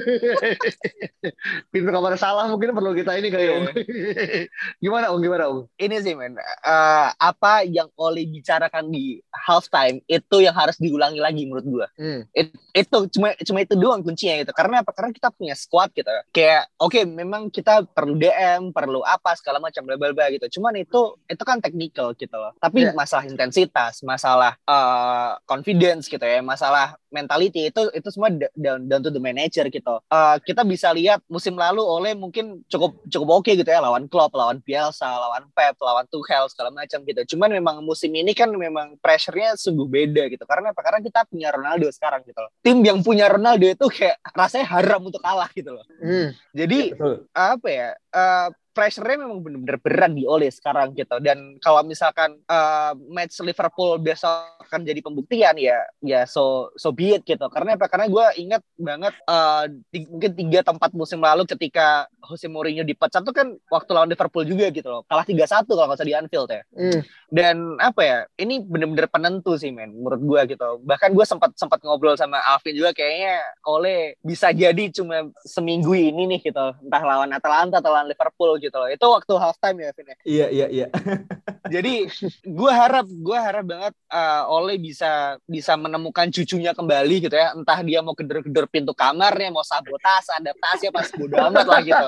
pintu 1.72 1.88
kamar 1.94 2.18
salah 2.18 2.50
mungkin 2.50 2.74
perlu 2.74 2.92
kita 2.92 3.16
ini 3.16 3.30
kayak 3.30 3.46
yeah. 3.46 4.44
gimana 4.82 5.14
Ung? 5.14 5.22
Gimana 5.22 5.44
Ung? 5.48 5.70
Ini 5.78 5.96
sih 6.02 6.12
men, 6.18 6.34
uh, 6.36 7.08
apa 7.14 7.62
yang 7.64 7.88
Oli 7.94 8.26
bicarakan 8.26 8.90
di 8.90 9.22
halftime 9.30 10.02
itu 10.10 10.36
yang 10.42 10.52
harus 10.52 10.76
diulangi 10.76 11.22
lagi 11.22 11.46
menurut 11.46 11.64
gua. 11.64 11.86
Hmm. 11.94 12.26
It, 12.34 12.52
itu 12.74 12.98
cuma 13.14 13.32
cuma 13.38 13.58
itu 13.62 13.74
doang 13.78 14.02
kuncinya 14.02 14.42
gitu. 14.42 14.52
Karena 14.52 14.82
apa? 14.82 14.90
Karena 14.90 15.14
kita 15.14 15.30
punya 15.30 15.54
squad 15.54 15.94
gitu. 15.94 16.10
Kayak 16.34 16.68
oke 16.82 16.98
okay, 16.98 17.04
memang 17.06 17.48
kita 17.48 17.86
perlu 17.86 18.18
DM, 18.18 18.74
perlu 18.74 19.00
apa 19.06 19.38
segala 19.38 19.62
macam 19.62 19.86
bla 19.86 19.96
bla 19.96 20.26
gitu. 20.34 20.60
Cuman 20.60 20.76
itu 20.76 21.16
itu 21.30 21.42
kan 21.46 21.62
technical 21.62 22.12
gitu 22.18 22.34
loh. 22.34 22.52
Tapi 22.58 22.90
yeah. 22.90 22.94
masalah 22.96 23.24
intensitas, 23.24 24.02
masalah 24.02 24.58
uh, 24.66 25.38
confidence 25.46 26.10
gitu 26.10 26.22
ya, 26.22 26.42
masalah 26.42 26.98
mentality 27.14 27.70
itu 27.70 27.83
itu 27.92 28.08
semua 28.08 28.32
down 28.56 28.86
down 28.88 29.02
to 29.02 29.10
the 29.12 29.20
manager 29.20 29.66
gitu. 29.68 30.00
Uh, 30.08 30.36
kita 30.40 30.62
bisa 30.64 30.94
lihat 30.94 31.20
musim 31.28 31.58
lalu 31.58 31.82
oleh 31.82 32.12
mungkin 32.16 32.62
cukup 32.70 32.96
cukup 33.10 33.28
oke 33.28 33.44
okay 33.44 33.58
gitu 33.58 33.68
ya 33.68 33.82
lawan 33.82 34.08
Klopp, 34.08 34.32
lawan 34.32 34.62
Bielsa, 34.62 35.08
lawan 35.08 35.50
Pep, 35.52 35.76
lawan 35.82 36.06
Tuchel 36.08 36.48
segala 36.48 36.70
macam 36.72 37.02
gitu. 37.04 37.36
Cuman 37.36 37.50
memang 37.52 37.82
musim 37.84 38.14
ini 38.14 38.32
kan 38.32 38.48
memang 38.52 38.96
pressure-nya 39.02 39.58
sungguh 39.58 39.84
beda 39.84 40.30
gitu. 40.30 40.44
Karena 40.46 40.70
apa? 40.70 40.80
Karena 40.80 41.00
kita 41.02 41.26
punya 41.28 41.48
Ronaldo 41.52 41.90
sekarang 41.90 42.22
gitu 42.24 42.40
loh. 42.40 42.52
Tim 42.62 42.80
yang 42.80 43.02
punya 43.02 43.28
Ronaldo 43.28 43.66
itu 43.66 43.86
kayak 43.90 44.22
rasanya 44.32 44.66
haram 44.70 45.02
untuk 45.04 45.20
kalah 45.20 45.50
gitu 45.52 45.74
loh. 45.74 45.84
Hmm. 45.98 46.32
Jadi 46.54 46.94
ya, 46.94 47.12
apa 47.34 47.68
ya? 47.68 47.88
Uh, 48.14 48.48
pressure-nya 48.74 49.22
memang 49.22 49.38
benar-benar 49.40 49.78
berat 49.78 50.12
di 50.12 50.26
Ole 50.26 50.50
sekarang 50.50 50.92
gitu. 50.98 51.22
Dan 51.22 51.56
kalau 51.62 51.86
misalkan 51.86 52.34
uh, 52.50 52.92
match 53.08 53.38
Liverpool 53.40 54.02
besok 54.02 54.58
akan 54.66 54.82
jadi 54.82 54.98
pembuktian 54.98 55.54
ya, 55.54 55.78
ya 56.02 56.26
so 56.26 56.74
so 56.74 56.90
be 56.90 57.14
it 57.14 57.22
gitu. 57.22 57.46
Karena 57.46 57.78
apa? 57.78 57.86
Karena 57.86 58.10
gue 58.10 58.26
ingat 58.42 58.62
banget 58.74 59.14
uh, 59.30 59.70
mungkin 60.10 60.32
tiga 60.34 60.60
tempat 60.66 60.90
musim 60.92 61.22
lalu 61.22 61.46
ketika 61.46 62.10
Jose 62.26 62.50
Mourinho 62.50 62.82
dipecat 62.82 63.22
tuh 63.22 63.32
kan 63.36 63.54
waktu 63.70 63.90
lawan 63.94 64.10
Liverpool 64.10 64.42
juga 64.42 64.66
gitu 64.74 64.90
loh. 64.90 65.06
Kalah 65.06 65.24
3-1 65.24 65.70
kalau 65.70 65.86
nggak 65.86 65.98
usah 66.02 66.08
di 66.08 66.16
Anfield 66.18 66.50
ya. 66.50 66.62
Mm. 66.74 67.00
Dan 67.30 67.56
apa 67.78 68.00
ya? 68.02 68.18
Ini 68.34 68.66
benar-benar 68.66 69.06
penentu 69.06 69.54
sih 69.54 69.70
men 69.70 69.94
menurut 69.94 70.20
gue 70.20 70.56
gitu. 70.56 70.82
Bahkan 70.82 71.14
gue 71.14 71.24
sempat 71.28 71.54
sempat 71.54 71.78
ngobrol 71.86 72.18
sama 72.18 72.42
Alvin 72.42 72.74
juga 72.74 72.90
kayaknya 72.90 73.38
Ole 73.68 74.18
bisa 74.24 74.50
jadi 74.50 74.90
cuma 74.90 75.30
seminggu 75.46 75.94
ini 75.94 76.26
nih 76.26 76.50
gitu. 76.50 76.66
Entah 76.82 77.02
lawan 77.04 77.30
Atalanta 77.30 77.78
atau 77.78 77.92
lawan 77.94 78.03
Liverpool 78.06 78.56
gitu 78.60 78.76
loh. 78.76 78.88
Itu 78.88 79.06
waktu 79.10 79.32
halftime 79.36 79.78
ya, 79.84 79.90
Vin 79.96 80.06
ya? 80.06 80.16
Iya, 80.24 80.46
iya, 80.50 80.66
iya. 80.68 80.86
Jadi 81.74 82.06
gue 82.44 82.72
harap, 82.72 83.08
gue 83.08 83.38
harap 83.38 83.64
banget 83.64 83.94
uh, 84.12 84.52
Ole 84.52 84.76
bisa 84.76 85.40
bisa 85.48 85.74
menemukan 85.80 86.28
cucunya 86.28 86.76
kembali 86.76 87.16
gitu 87.24 87.36
ya. 87.36 87.56
Entah 87.56 87.80
dia 87.80 88.04
mau 88.04 88.12
gedor-gedor 88.12 88.68
pintu 88.68 88.92
kamarnya, 88.92 89.48
mau 89.48 89.64
sabotase, 89.64 90.32
adaptasi 90.36 90.92
pas 90.92 91.08
bodo 91.16 91.36
amat 91.50 91.66
lah 91.66 91.80
gitu. 91.80 92.06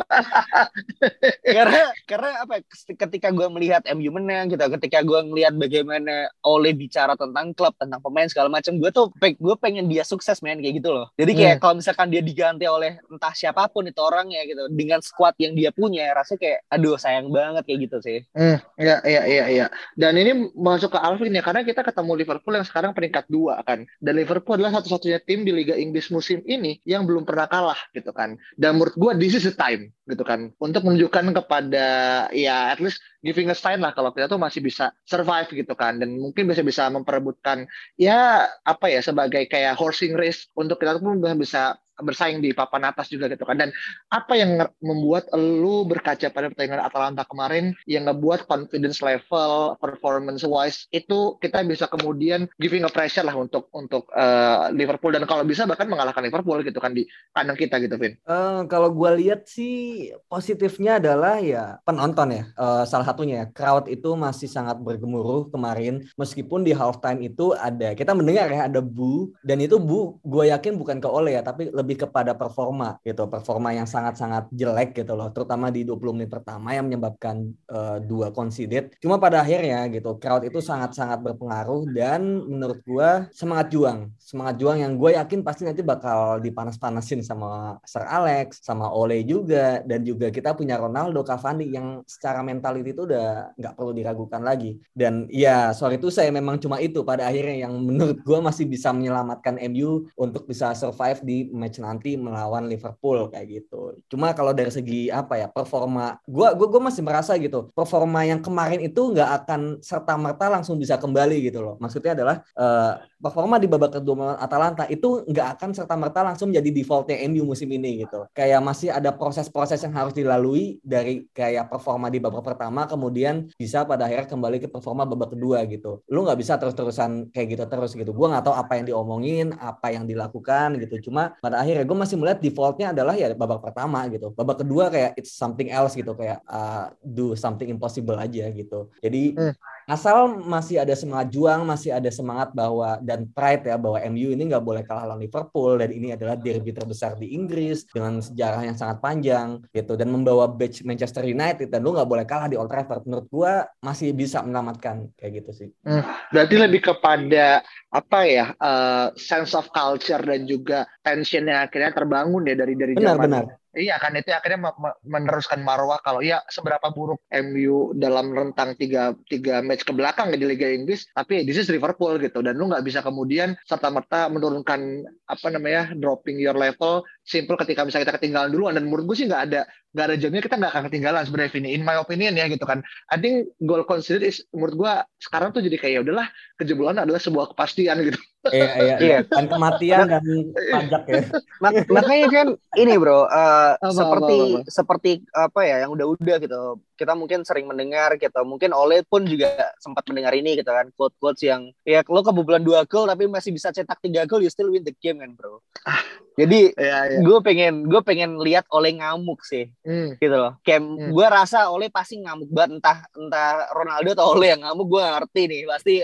karena 1.57 1.83
karena 2.05 2.31
apa? 2.45 2.55
Ketika 2.85 3.33
gue 3.33 3.49
melihat 3.49 3.83
MU 3.97 4.11
menang 4.13 4.53
gitu, 4.53 4.61
ketika 4.77 5.01
gue 5.01 5.21
melihat 5.25 5.57
bagaimana 5.57 6.29
Ole 6.45 6.77
bicara 6.77 7.17
tentang 7.17 7.57
klub, 7.57 7.73
tentang 7.81 8.01
pemain 8.05 8.29
segala 8.29 8.53
macam, 8.53 8.77
gue 8.77 8.91
tuh 8.93 9.09
gue 9.17 9.57
pengen 9.57 9.89
dia 9.89 10.05
sukses 10.05 10.45
men 10.45 10.61
kayak 10.61 10.85
gitu 10.85 10.93
loh. 10.93 11.09
Jadi 11.17 11.33
kayak 11.33 11.55
hmm. 11.59 11.63
kalau 11.65 11.75
misalkan 11.81 12.13
dia 12.13 12.21
diganti 12.21 12.69
oleh 12.69 13.01
entah 13.09 13.33
siapa 13.33 13.67
pun 13.73 13.89
itu 13.89 14.01
orangnya 14.03 14.45
gitu 14.45 14.69
dengan 14.69 15.01
squad 15.01 15.33
yang 15.41 15.57
dia 15.57 15.73
punya, 15.73 15.86
rasanya 15.93 16.41
kayak 16.43 16.59
aduh 16.73 16.97
sayang 16.99 17.29
banget 17.31 17.63
kayak 17.69 17.79
gitu 17.87 17.99
sih. 18.03 18.19
Hmm, 18.35 18.59
iya 18.81 18.97
iya 19.07 19.23
iya 19.27 19.45
iya. 19.47 19.67
Dan 19.95 20.19
ini 20.19 20.51
masuk 20.57 20.95
ke 20.95 20.99
Alvin 20.99 21.35
ya 21.35 21.43
karena 21.45 21.63
kita 21.63 21.87
ketemu 21.87 22.13
Liverpool 22.19 22.55
yang 22.57 22.67
sekarang 22.67 22.93
peringkat 22.97 23.31
dua 23.31 23.63
kan. 23.63 23.87
Dan 24.03 24.15
Liverpool 24.19 24.59
adalah 24.59 24.81
satu-satunya 24.81 25.23
tim 25.23 25.47
di 25.47 25.53
Liga 25.55 25.77
Inggris 25.77 26.11
musim 26.11 26.43
ini 26.49 26.83
yang 26.83 27.07
belum 27.07 27.23
pernah 27.23 27.47
kalah 27.47 27.79
gitu 27.95 28.11
kan. 28.11 28.41
Dan 28.59 28.81
menurut 28.81 28.97
gue 28.99 29.13
this 29.21 29.39
is 29.39 29.47
the 29.47 29.55
time 29.55 29.93
gitu 30.07 30.23
kan 30.23 30.55
untuk 30.63 30.87
menunjukkan 30.87 31.35
kepada 31.35 31.87
ya 32.31 32.71
at 32.71 32.79
least 32.79 33.03
giving 33.27 33.51
a 33.51 33.57
sign 33.59 33.83
lah 33.83 33.91
kalau 33.91 34.15
kita 34.15 34.31
tuh 34.31 34.39
masih 34.39 34.63
bisa 34.63 34.95
survive 35.03 35.51
gitu 35.51 35.75
kan 35.75 35.99
dan 35.99 36.15
mungkin 36.15 36.47
bisa 36.47 36.63
bisa 36.63 36.87
memperebutkan 36.87 37.67
ya 37.99 38.47
apa 38.63 38.87
ya 38.87 39.03
sebagai 39.03 39.51
kayak 39.51 39.75
horsing 39.75 40.15
race 40.15 40.47
untuk 40.55 40.79
kita 40.79 41.03
tuh 41.03 41.19
bisa 41.35 41.75
bersaing 42.01 42.41
di 42.45 42.53
papan 42.53 42.89
atas 42.91 43.09
juga 43.13 43.31
gitu 43.31 43.45
kan. 43.45 43.61
Dan 43.61 43.71
apa 44.13 44.33
yang 44.37 44.65
membuat 44.81 45.29
lu 45.37 45.85
berkaca 45.87 46.29
pada 46.33 46.51
pertandingan 46.51 46.83
Atalanta 46.83 47.23
kemarin 47.29 47.73
yang 47.87 48.09
ngebuat 48.11 48.49
confidence 48.51 49.01
level 49.05 49.79
performance 49.79 50.43
wise 50.43 50.89
itu 50.91 51.39
kita 51.39 51.63
bisa 51.63 51.87
kemudian 51.87 52.51
giving 52.59 52.83
a 52.83 52.91
pressure 52.91 53.23
lah 53.23 53.37
untuk 53.37 53.71
untuk 53.71 54.11
uh, 54.17 54.69
Liverpool 54.75 55.15
dan 55.15 55.23
kalau 55.29 55.47
bisa 55.47 55.69
bahkan 55.69 55.87
mengalahkan 55.87 56.25
Liverpool 56.27 56.59
gitu 56.67 56.83
kan 56.83 56.97
di 56.97 57.07
kandang 57.31 57.59
kita 57.59 57.79
gitu 57.79 57.95
Vin. 58.01 58.19
Uh, 58.27 58.67
kalau 58.67 58.91
gue 58.91 59.11
lihat 59.23 59.47
sih 59.47 60.11
positifnya 60.27 60.99
adalah 60.99 61.39
ya 61.39 61.79
penonton 61.87 62.35
ya 62.35 62.43
uh, 62.59 62.83
salah 62.83 63.07
satunya 63.07 63.47
crowd 63.55 63.87
itu 63.87 64.19
masih 64.19 64.51
sangat 64.51 64.83
bergemuruh 64.83 65.47
kemarin 65.55 66.03
meskipun 66.19 66.67
di 66.67 66.75
halftime 66.75 67.23
itu 67.23 67.55
ada 67.55 67.95
kita 67.95 68.11
mendengar 68.17 68.51
ya 68.51 68.67
ada 68.67 68.83
bu 68.83 69.31
dan 69.47 69.63
itu 69.63 69.79
bu 69.79 70.19
gue 70.27 70.51
yakin 70.51 70.75
bukan 70.75 70.99
ke 70.99 71.07
Ole 71.07 71.39
ya 71.39 71.43
tapi 71.47 71.71
lebih 71.71 71.86
lebih 71.87 72.11
kepada 72.11 72.35
performa 72.35 72.99
gitu, 73.07 73.31
performa 73.31 73.71
yang 73.71 73.87
sangat-sangat 73.87 74.51
jelek 74.51 74.99
gitu 74.99 75.15
loh, 75.15 75.31
terutama 75.31 75.71
di 75.71 75.87
20 75.87 76.19
menit 76.19 76.35
pertama 76.35 76.75
yang 76.75 76.91
menyebabkan 76.91 77.47
uh, 77.71 78.03
dua 78.03 78.35
conceded. 78.35 78.91
Cuma 78.99 79.23
pada 79.23 79.47
akhirnya 79.47 79.87
gitu, 79.87 80.19
crowd 80.19 80.43
itu 80.43 80.59
sangat-sangat 80.59 81.23
berpengaruh 81.23 81.87
dan 81.95 82.43
menurut 82.51 82.83
gua 82.83 83.31
semangat 83.31 83.71
juang, 83.71 84.11
semangat 84.19 84.59
juang 84.59 84.83
yang 84.83 84.99
gue 84.99 85.15
yakin 85.15 85.47
pasti 85.47 85.63
nanti 85.63 85.87
bakal 85.87 86.43
dipanas-panasin 86.43 87.23
sama 87.23 87.79
Sir 87.87 88.03
Alex, 88.03 88.67
sama 88.67 88.91
Ole 88.91 89.23
juga 89.23 89.79
dan 89.87 90.03
juga 90.03 90.35
kita 90.35 90.59
punya 90.59 90.75
Ronaldo, 90.75 91.23
Cavani 91.23 91.71
yang 91.71 92.03
secara 92.03 92.43
mentality 92.43 92.91
itu 92.91 93.07
udah 93.07 93.55
nggak 93.55 93.75
perlu 93.79 93.95
diragukan 93.95 94.43
lagi. 94.43 94.83
Dan 94.91 95.31
ya 95.31 95.71
sorry 95.71 96.03
itu 96.03 96.11
saya 96.11 96.35
memang 96.35 96.59
cuma 96.59 96.83
itu 96.83 97.07
pada 97.07 97.31
akhirnya 97.31 97.71
yang 97.71 97.79
menurut 97.79 98.19
gue 98.25 98.39
masih 98.43 98.67
bisa 98.67 98.91
menyelamatkan 98.91 99.63
MU 99.71 100.11
untuk 100.19 100.49
bisa 100.49 100.75
survive 100.75 101.23
di 101.23 101.47
match 101.53 101.76
nanti 101.81 102.17
melawan 102.17 102.67
Liverpool 102.67 103.29
kayak 103.31 103.47
gitu. 103.49 103.97
Cuma 104.09 104.33
kalau 104.33 104.53
dari 104.53 104.73
segi 104.73 105.09
apa 105.13 105.39
ya 105.41 105.47
performa, 105.49 106.19
gue 106.25 106.49
gue 106.57 106.67
gue 106.67 106.83
masih 106.83 107.03
merasa 107.05 107.35
gitu 107.39 107.71
performa 107.73 108.25
yang 108.25 108.41
kemarin 108.41 108.83
itu 108.83 109.13
nggak 109.13 109.31
akan 109.43 109.61
serta 109.85 110.15
merta 110.17 110.47
langsung 110.49 110.77
bisa 110.81 110.97
kembali 110.97 111.49
gitu 111.49 111.63
loh. 111.63 111.75
Maksudnya 111.79 112.17
adalah 112.17 112.43
uh, 112.57 113.01
performa 113.21 113.57
di 113.57 113.69
babak 113.69 114.01
kedua 114.01 114.37
Atalanta 114.37 114.85
itu 114.89 115.25
nggak 115.27 115.49
akan 115.59 115.71
serta 115.73 115.95
merta 115.97 116.21
langsung 116.25 116.53
jadi 116.53 116.69
defaultnya 116.69 117.21
MU 117.29 117.49
musim 117.49 117.69
ini 117.73 118.05
gitu. 118.05 118.29
Kayak 118.33 118.61
masih 118.65 118.93
ada 118.93 119.13
proses-proses 119.13 119.81
yang 119.83 119.95
harus 119.97 120.13
dilalui 120.13 120.79
dari 120.85 121.29
kayak 121.33 121.73
performa 121.73 122.13
di 122.13 122.21
babak 122.21 122.45
pertama 122.45 122.85
kemudian 122.85 123.49
bisa 123.57 123.85
pada 123.85 124.07
akhirnya 124.07 124.29
kembali 124.29 124.57
ke 124.63 124.69
performa 124.69 125.09
babak 125.09 125.35
kedua 125.35 125.65
gitu. 125.69 126.05
Lu 126.09 126.25
nggak 126.25 126.39
bisa 126.39 126.57
terus-terusan 126.61 127.33
kayak 127.33 127.57
gitu 127.57 127.65
terus 127.69 127.93
gitu. 127.97 128.11
Gue 128.13 128.27
nggak 128.31 128.45
tahu 128.47 128.55
apa 128.57 128.73
yang 128.79 128.87
diomongin, 128.89 129.47
apa 129.57 129.93
yang 129.93 130.05
dilakukan 130.05 130.79
gitu. 130.81 131.11
Cuma 131.11 131.35
pada 131.41 131.63
gue 131.83 131.97
masih 131.97 132.17
melihat 132.21 132.39
defaultnya 132.39 132.95
adalah 132.95 133.15
ya 133.19 133.33
babak 133.35 133.65
pertama 133.65 134.07
gitu. 134.13 134.31
Babak 134.37 134.63
kedua 134.63 134.93
kayak 134.93 135.19
it's 135.19 135.35
something 135.35 135.73
else 135.73 135.99
gitu 135.99 136.15
kayak 136.15 136.39
uh, 136.47 136.93
do 137.03 137.35
something 137.35 137.67
impossible 137.67 138.15
aja 138.15 138.47
gitu. 138.53 138.93
Jadi 139.03 139.35
hmm 139.35 139.55
asal 139.87 140.43
masih 140.43 140.83
ada 140.83 140.93
semangat 140.99 141.31
juang, 141.31 141.63
masih 141.63 141.95
ada 141.95 142.11
semangat 142.11 142.51
bahwa 142.51 142.99
dan 143.01 143.31
pride 143.31 143.71
ya 143.71 143.79
bahwa 143.79 144.03
MU 144.11 144.35
ini 144.35 144.43
nggak 144.51 144.65
boleh 144.67 144.83
kalah 144.83 145.07
lawan 145.07 145.23
Liverpool 145.23 145.79
dan 145.79 145.95
ini 145.95 146.11
adalah 146.13 146.35
derby 146.35 146.75
terbesar 146.75 147.15
di 147.15 147.33
Inggris 147.39 147.87
dengan 147.87 148.19
sejarah 148.19 148.67
yang 148.67 148.75
sangat 148.75 148.99
panjang 148.99 149.63
gitu 149.71 149.95
dan 149.95 150.11
membawa 150.11 150.51
badge 150.51 150.83
Manchester 150.83 151.23
United 151.23 151.71
dan 151.71 151.87
lu 151.87 151.95
nggak 151.95 152.11
boleh 152.11 152.27
kalah 152.27 152.51
di 152.51 152.59
Old 152.59 152.69
Trafford 152.69 153.07
menurut 153.07 153.27
gua 153.31 153.71
masih 153.79 154.11
bisa 154.11 154.43
menyelamatkan 154.43 155.07
kayak 155.15 155.47
gitu 155.47 155.51
sih. 155.55 155.69
Hmm, 155.87 156.03
berarti 156.35 156.55
lebih 156.59 156.81
kepada 156.91 157.63
apa 157.95 158.19
ya 158.27 158.47
uh, 158.59 159.15
sense 159.15 159.55
of 159.55 159.71
culture 159.71 160.21
dan 160.21 160.51
juga 160.51 160.83
tension 161.07 161.47
yang 161.47 161.63
akhirnya 161.63 161.95
terbangun 161.95 162.43
ya 162.43 162.59
dari 162.59 162.75
dari 162.75 162.99
benar, 162.99 163.15
zaman 163.15 163.23
benar. 163.23 163.45
Iya 163.77 164.01
kan 164.01 164.17
itu 164.17 164.33
akhirnya 164.33 164.73
meneruskan 165.05 165.61
marwah 165.61 166.01
kalau 166.01 166.25
ya 166.25 166.41
seberapa 166.49 166.89
buruk 166.97 167.21
MU 167.29 167.93
dalam 167.93 168.33
rentang 168.33 168.73
tiga, 168.81 169.13
tiga 169.29 169.61
match 169.61 169.85
ke 169.85 169.93
belakang 169.93 170.33
di 170.33 170.41
Liga 170.49 170.65
Inggris 170.65 171.05
tapi 171.13 171.45
this 171.45 171.61
is 171.61 171.69
Liverpool 171.69 172.17
gitu. 172.17 172.41
Dan 172.41 172.57
lu 172.57 172.73
nggak 172.73 172.81
bisa 172.81 173.05
kemudian 173.05 173.53
serta 173.69 173.93
merta 173.93 174.33
menurunkan 174.33 175.05
apa 175.29 175.47
namanya 175.53 175.93
dropping 175.93 176.41
your 176.41 176.57
level 176.57 177.05
simple 177.27 177.59
ketika 177.59 177.83
misalnya 177.83 178.07
kita 178.07 178.17
ketinggalan 178.23 178.55
dulu 178.55 178.71
dan 178.71 178.87
menurut 178.87 179.05
gue 179.11 179.17
sih 179.19 179.27
nggak 179.27 179.43
ada 179.51 179.67
nggak 179.93 180.07
ada 180.07 180.17
jamnya 180.17 180.43
kita 180.47 180.55
nggak 180.63 180.73
akan 180.73 180.85
ketinggalan 180.87 181.23
sebenarnya 181.27 181.51
ini 181.59 181.71
in 181.75 181.83
my 181.83 181.99
opinion 181.99 182.39
ya 182.39 182.47
gitu 182.47 182.63
kan. 182.63 182.87
I 183.11 183.19
think 183.19 183.51
goal 183.67 183.83
considered 183.83 184.23
is 184.23 184.47
menurut 184.55 184.75
gue 184.79 184.93
sekarang 185.27 185.51
tuh 185.51 185.61
jadi 185.67 185.77
kayak 185.77 185.93
ya 185.93 186.01
udahlah 186.07 186.27
kejebolan 186.63 187.03
adalah 187.03 187.19
sebuah 187.19 187.53
kepastian 187.53 187.99
gitu. 188.07 188.21
Iya 188.47 188.71
iya 188.79 188.97
iya. 189.03 189.19
Kan 189.27 189.51
kematian 189.51 190.07
dan 190.07 190.23
pajak 190.55 191.03
ya. 191.11 191.23
Makanya 191.99 192.27
kan 192.31 192.47
ini 192.79 192.95
bro 192.95 193.27
uh, 193.27 193.75
apa, 193.75 193.91
seperti 193.91 194.39
apa, 194.39 194.59
apa. 194.63 194.71
seperti 194.71 195.11
apa 195.35 195.61
ya 195.67 195.77
yang 195.83 195.91
udah-udah 195.99 196.37
gitu 196.39 196.79
kita 196.97 197.13
mungkin 197.13 197.45
sering 197.45 197.69
mendengar 197.69 198.17
gitu 198.17 198.41
mungkin 198.43 198.73
Oleh 198.73 199.05
pun 199.05 199.23
juga 199.29 199.53
sempat 199.79 200.09
mendengar 200.09 200.33
ini 200.33 200.57
gitu 200.57 200.73
kan 200.73 200.89
quote 200.97 201.15
quotes 201.21 201.45
yang 201.45 201.71
ya 201.85 202.01
lo 202.09 202.25
kebobolan 202.25 202.65
dua 202.65 202.89
gol 202.89 203.07
tapi 203.07 203.29
masih 203.29 203.53
bisa 203.53 203.71
cetak 203.71 204.01
tiga 204.01 204.25
gol 204.25 204.41
you 204.41 204.51
still 204.51 204.73
win 204.73 204.83
the 204.83 204.97
game 204.99 205.21
kan 205.21 205.37
bro 205.37 205.61
ah. 205.85 206.01
jadi 206.37 206.73
ya, 206.77 206.97
ya. 207.13 207.19
gue 207.21 207.39
pengen 207.45 207.89
gue 207.89 208.01
pengen 208.01 208.41
lihat 208.41 208.65
Oleh 208.73 208.97
ngamuk 208.97 209.45
sih 209.45 209.69
hmm. 209.85 210.17
gitu 210.17 210.37
loh 210.37 210.57
kayak 210.65 210.83
hmm. 210.83 211.13
gue 211.13 211.27
rasa 211.29 211.69
Oleh 211.69 211.93
pasti 211.93 212.19
ngamuk 212.21 212.49
banget 212.49 212.81
entah 212.81 212.99
entah 213.13 213.69
Ronaldo 213.77 214.17
atau 214.17 214.27
Oleh 214.35 214.57
yang 214.57 214.65
ngamuk 214.65 214.89
gue 214.89 215.03
ngerti 215.05 215.43
nih 215.53 215.61
pasti 215.69 215.95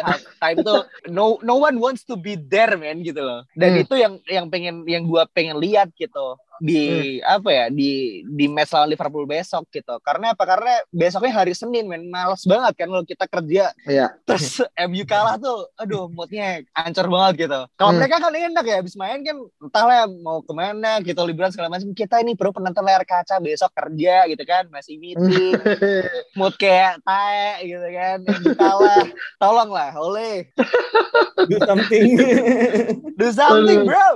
time 0.40 0.58
itu 0.60 0.76
no 1.08 1.40
no 1.40 1.56
one 1.56 1.76
wants 1.80 2.04
to 2.04 2.14
be 2.20 2.36
there 2.36 2.76
man 2.76 3.00
gitu 3.00 3.24
loh 3.24 3.42
dan 3.56 3.76
hmm. 3.76 3.82
itu 3.82 3.94
yang 3.96 4.14
yang 4.28 4.46
pengen 4.52 4.84
yang 4.84 5.08
gue 5.08 5.22
pengen 5.32 5.56
lihat 5.56 5.88
gitu 5.96 6.36
di 6.60 7.18
hmm. 7.18 7.24
apa 7.24 7.48
ya 7.48 7.66
di 7.72 8.22
di 8.26 8.46
match 8.50 8.74
lawan 8.74 8.92
Liverpool 8.92 9.24
besok 9.24 9.64
gitu. 9.72 9.96
Karena 10.04 10.36
apa? 10.36 10.44
Karena 10.44 10.82
besoknya 10.92 11.32
hari 11.40 11.56
Senin 11.56 11.88
men 11.88 12.10
males 12.10 12.44
banget 12.44 12.74
kan 12.76 12.88
kalau 12.90 13.04
kita 13.06 13.24
kerja. 13.30 13.64
Iya. 13.88 14.06
Terus 14.28 14.60
MU 14.90 15.04
kalah 15.08 15.40
tuh 15.40 15.70
aduh 15.78 16.10
moodnya 16.12 16.62
ancur 16.76 17.08
banget 17.08 17.48
gitu. 17.48 17.60
Kalau 17.78 17.90
hmm. 17.94 17.98
mereka 17.98 18.16
kan 18.20 18.32
enak 18.34 18.64
ya 18.66 18.76
habis 18.82 18.94
main 18.98 19.20
kan 19.24 19.36
entahlah 19.62 20.10
mau 20.20 20.42
ke 20.44 20.52
mana 20.52 21.00
gitu 21.00 21.20
liburan 21.24 21.50
segala 21.54 21.72
macam. 21.72 21.88
Kita 21.96 22.20
ini 22.20 22.36
perlu 22.36 22.52
penonton 22.52 22.84
layar 22.84 23.06
kaca 23.06 23.40
besok 23.40 23.72
kerja 23.72 24.28
gitu 24.28 24.42
kan 24.44 24.68
masih 24.68 24.98
meeting. 25.00 25.56
mood 26.38 26.54
kayak 26.58 27.00
tae 27.06 27.70
gitu 27.70 27.88
kan. 27.94 28.18
MU 28.26 28.52
kalah. 28.58 29.06
Tolonglah 29.42 29.90
oleh. 29.96 30.50
Do 31.48 31.56
something. 31.64 32.06
Do 33.16 33.28
something 33.34 33.82
bro. 33.86 34.08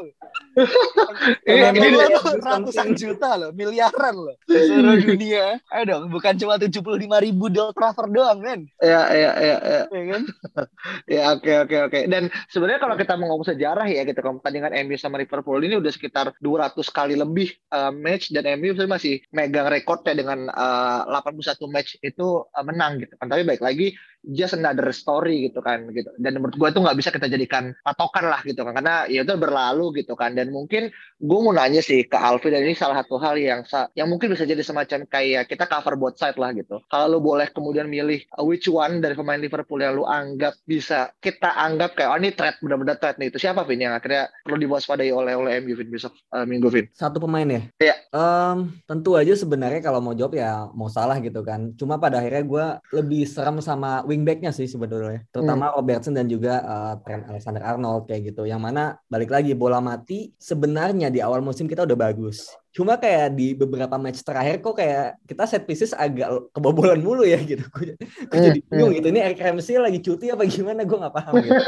Iya, 1.45 1.69
ini 1.77 2.17
ratusan 2.35 2.89
juta 2.99 3.39
loh, 3.39 3.51
miliaran 3.55 4.15
loh 4.15 4.37
seluruh 4.49 4.99
dunia. 5.03 5.59
Ayo 5.73 5.83
dong, 5.87 6.03
bukan 6.11 6.35
cuma 6.37 6.59
tujuh 6.61 6.81
puluh 6.83 6.99
lima 7.01 7.23
ribu 7.23 7.49
di 7.51 7.59
Trafford 7.75 8.11
doang, 8.13 8.39
men. 8.43 8.67
Iya, 8.83 9.03
iya, 9.13 9.31
iya. 9.39 9.57
Iya 9.63 9.81
ya, 9.91 10.03
kan? 10.11 10.23
ya, 11.15 11.23
oke, 11.35 11.53
oke, 11.67 11.77
oke. 11.91 12.01
Dan 12.11 12.29
sebenarnya 12.51 12.81
kalau 12.83 12.97
kita 12.99 13.13
mau 13.19 13.33
ngomong 13.33 13.49
sejarah 13.49 13.87
ya, 13.87 14.03
gitu, 14.05 14.19
pertandingan 14.19 14.73
MU 14.87 14.97
sama 14.99 15.17
Liverpool 15.21 15.61
ini 15.63 15.79
udah 15.79 15.93
sekitar 15.93 16.35
200 16.43 16.77
kali 16.91 17.15
lebih 17.17 17.55
uh, 17.73 17.91
match 17.95 18.31
dan 18.35 18.47
MU 18.59 18.75
masih 18.87 19.23
megang 19.33 19.69
rekornya 19.71 20.15
dengan 20.15 20.51
uh, 20.53 21.09
81 21.11 21.75
match 21.75 21.99
itu 22.03 22.45
uh, 22.45 22.65
menang 22.65 23.03
gitu 23.03 23.15
kan. 23.19 23.27
Tapi 23.31 23.43
baik 23.43 23.63
lagi 23.63 23.97
just 24.27 24.59
another 24.59 24.91
story 24.91 25.47
gitu 25.47 25.63
kan 25.63 25.87
gitu 25.95 26.11
dan 26.19 26.43
menurut 26.43 26.59
gue 26.59 26.69
itu 26.75 26.81
nggak 26.83 26.99
bisa 26.99 27.11
kita 27.15 27.31
jadikan 27.31 27.71
patokan 27.87 28.27
lah 28.27 28.43
gitu 28.43 28.67
kan 28.67 28.75
karena 28.75 29.07
ya 29.07 29.23
itu 29.23 29.35
berlalu 29.39 30.03
gitu 30.03 30.19
kan 30.19 30.35
dan 30.35 30.51
mungkin 30.51 30.91
gue 31.23 31.39
mau 31.39 31.55
nanya 31.55 31.79
sih 31.79 32.03
ke 32.11 32.16
Alfi 32.19 32.49
dan 32.53 32.65
ini 32.65 32.75
salah 32.75 33.03
satu 33.03 33.21
hal 33.21 33.37
yang 33.37 33.63
yang 33.95 34.09
mungkin 34.09 34.33
bisa 34.33 34.49
jadi 34.49 34.61
semacam 34.65 35.05
kayak 35.07 35.49
kita 35.51 35.65
cover 35.69 35.95
both 35.99 36.17
side 36.17 36.37
lah 36.41 36.53
gitu. 36.57 36.81
Kalau 36.89 37.17
lu 37.17 37.19
boleh 37.21 37.49
kemudian 37.53 37.87
milih 37.87 38.25
which 38.45 38.67
one 38.67 39.01
dari 39.01 39.15
pemain 39.15 39.39
Liverpool 39.39 39.81
yang 39.81 39.97
lu 39.97 40.05
anggap 40.09 40.57
bisa 40.65 41.13
kita 41.21 41.53
anggap 41.57 41.95
kayak 41.95 42.11
oh 42.13 42.19
ini 42.19 42.31
threat 42.33 42.57
benar-benar 42.61 42.97
threat 42.99 43.17
nih. 43.21 43.29
Itu 43.29 43.39
siapa 43.41 43.63
Vin 43.69 43.85
yang 43.85 43.95
akhirnya 43.95 44.29
perlu 44.43 44.59
diwaspadai 44.61 45.11
oleh 45.13 45.35
oleh 45.37 45.61
MU 45.63 45.75
Vin 45.77 45.89
besok 45.93 46.13
uh, 46.33 46.45
minggu 46.49 46.69
Vin? 46.73 46.87
Satu 46.97 47.21
pemain 47.23 47.47
ya? 47.47 47.63
Iya. 47.81 47.97
Um, 48.17 48.73
tentu 48.89 49.15
aja 49.19 49.37
sebenarnya 49.37 49.85
kalau 49.85 50.01
mau 50.01 50.17
jawab 50.17 50.39
ya 50.39 50.69
mau 50.73 50.89
salah 50.89 51.21
gitu 51.21 51.45
kan. 51.45 51.77
Cuma 51.77 52.01
pada 52.01 52.21
akhirnya 52.23 52.45
gue 52.45 52.67
lebih 53.03 53.29
serem 53.29 53.61
sama 53.61 54.03
wingbacknya 54.09 54.51
sih 54.51 54.67
sebetulnya 54.67 55.23
terutama 55.31 55.71
hmm. 55.71 55.75
Robertson 55.81 56.15
dan 56.17 56.27
juga 56.27 56.63
uh, 56.65 56.95
Trent 57.03 57.29
Alexander-Arnold 57.29 58.09
kayak 58.09 58.33
gitu. 58.33 58.49
Yang 58.49 58.61
mana 58.63 58.83
balik 59.07 59.31
lagi 59.33 59.53
bola 59.53 59.79
mati 59.83 60.33
sebenarnya 60.41 61.13
di 61.13 61.21
awal 61.21 61.43
musim 61.45 61.67
kita 61.67 61.85
udah 61.85 61.97
bagus. 62.07 62.55
Cuma 62.71 62.95
kayak 63.01 63.35
di 63.35 63.57
beberapa 63.57 63.97
match 63.97 64.21
terakhir 64.21 64.61
kok 64.61 64.77
kayak 64.77 65.17
kita 65.25 65.49
set 65.49 65.65
pieces 65.65 65.97
agak 65.97 66.29
kebobolan 66.53 67.01
mulu 67.01 67.25
ya 67.25 67.41
gitu. 67.41 67.65
Gue, 67.73 67.97
jadi 68.31 68.61
hmm, 68.61 68.69
bingung 68.69 68.93
hmm. 68.93 69.01
gitu 69.01 69.09
ini 69.11 69.21
Eric 69.25 69.41
Ramsey 69.41 69.81
lagi 69.81 70.05
cuti 70.05 70.29
apa 70.29 70.45
gimana? 70.45 70.85
Gue 70.85 71.01
nggak 71.01 71.17
paham 71.17 71.35
gitu. 71.41 71.57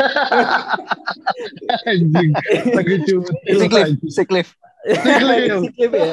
Lagi 2.76 2.96
cuti 3.08 3.32
sick 4.88 5.90
ya. 5.92 6.10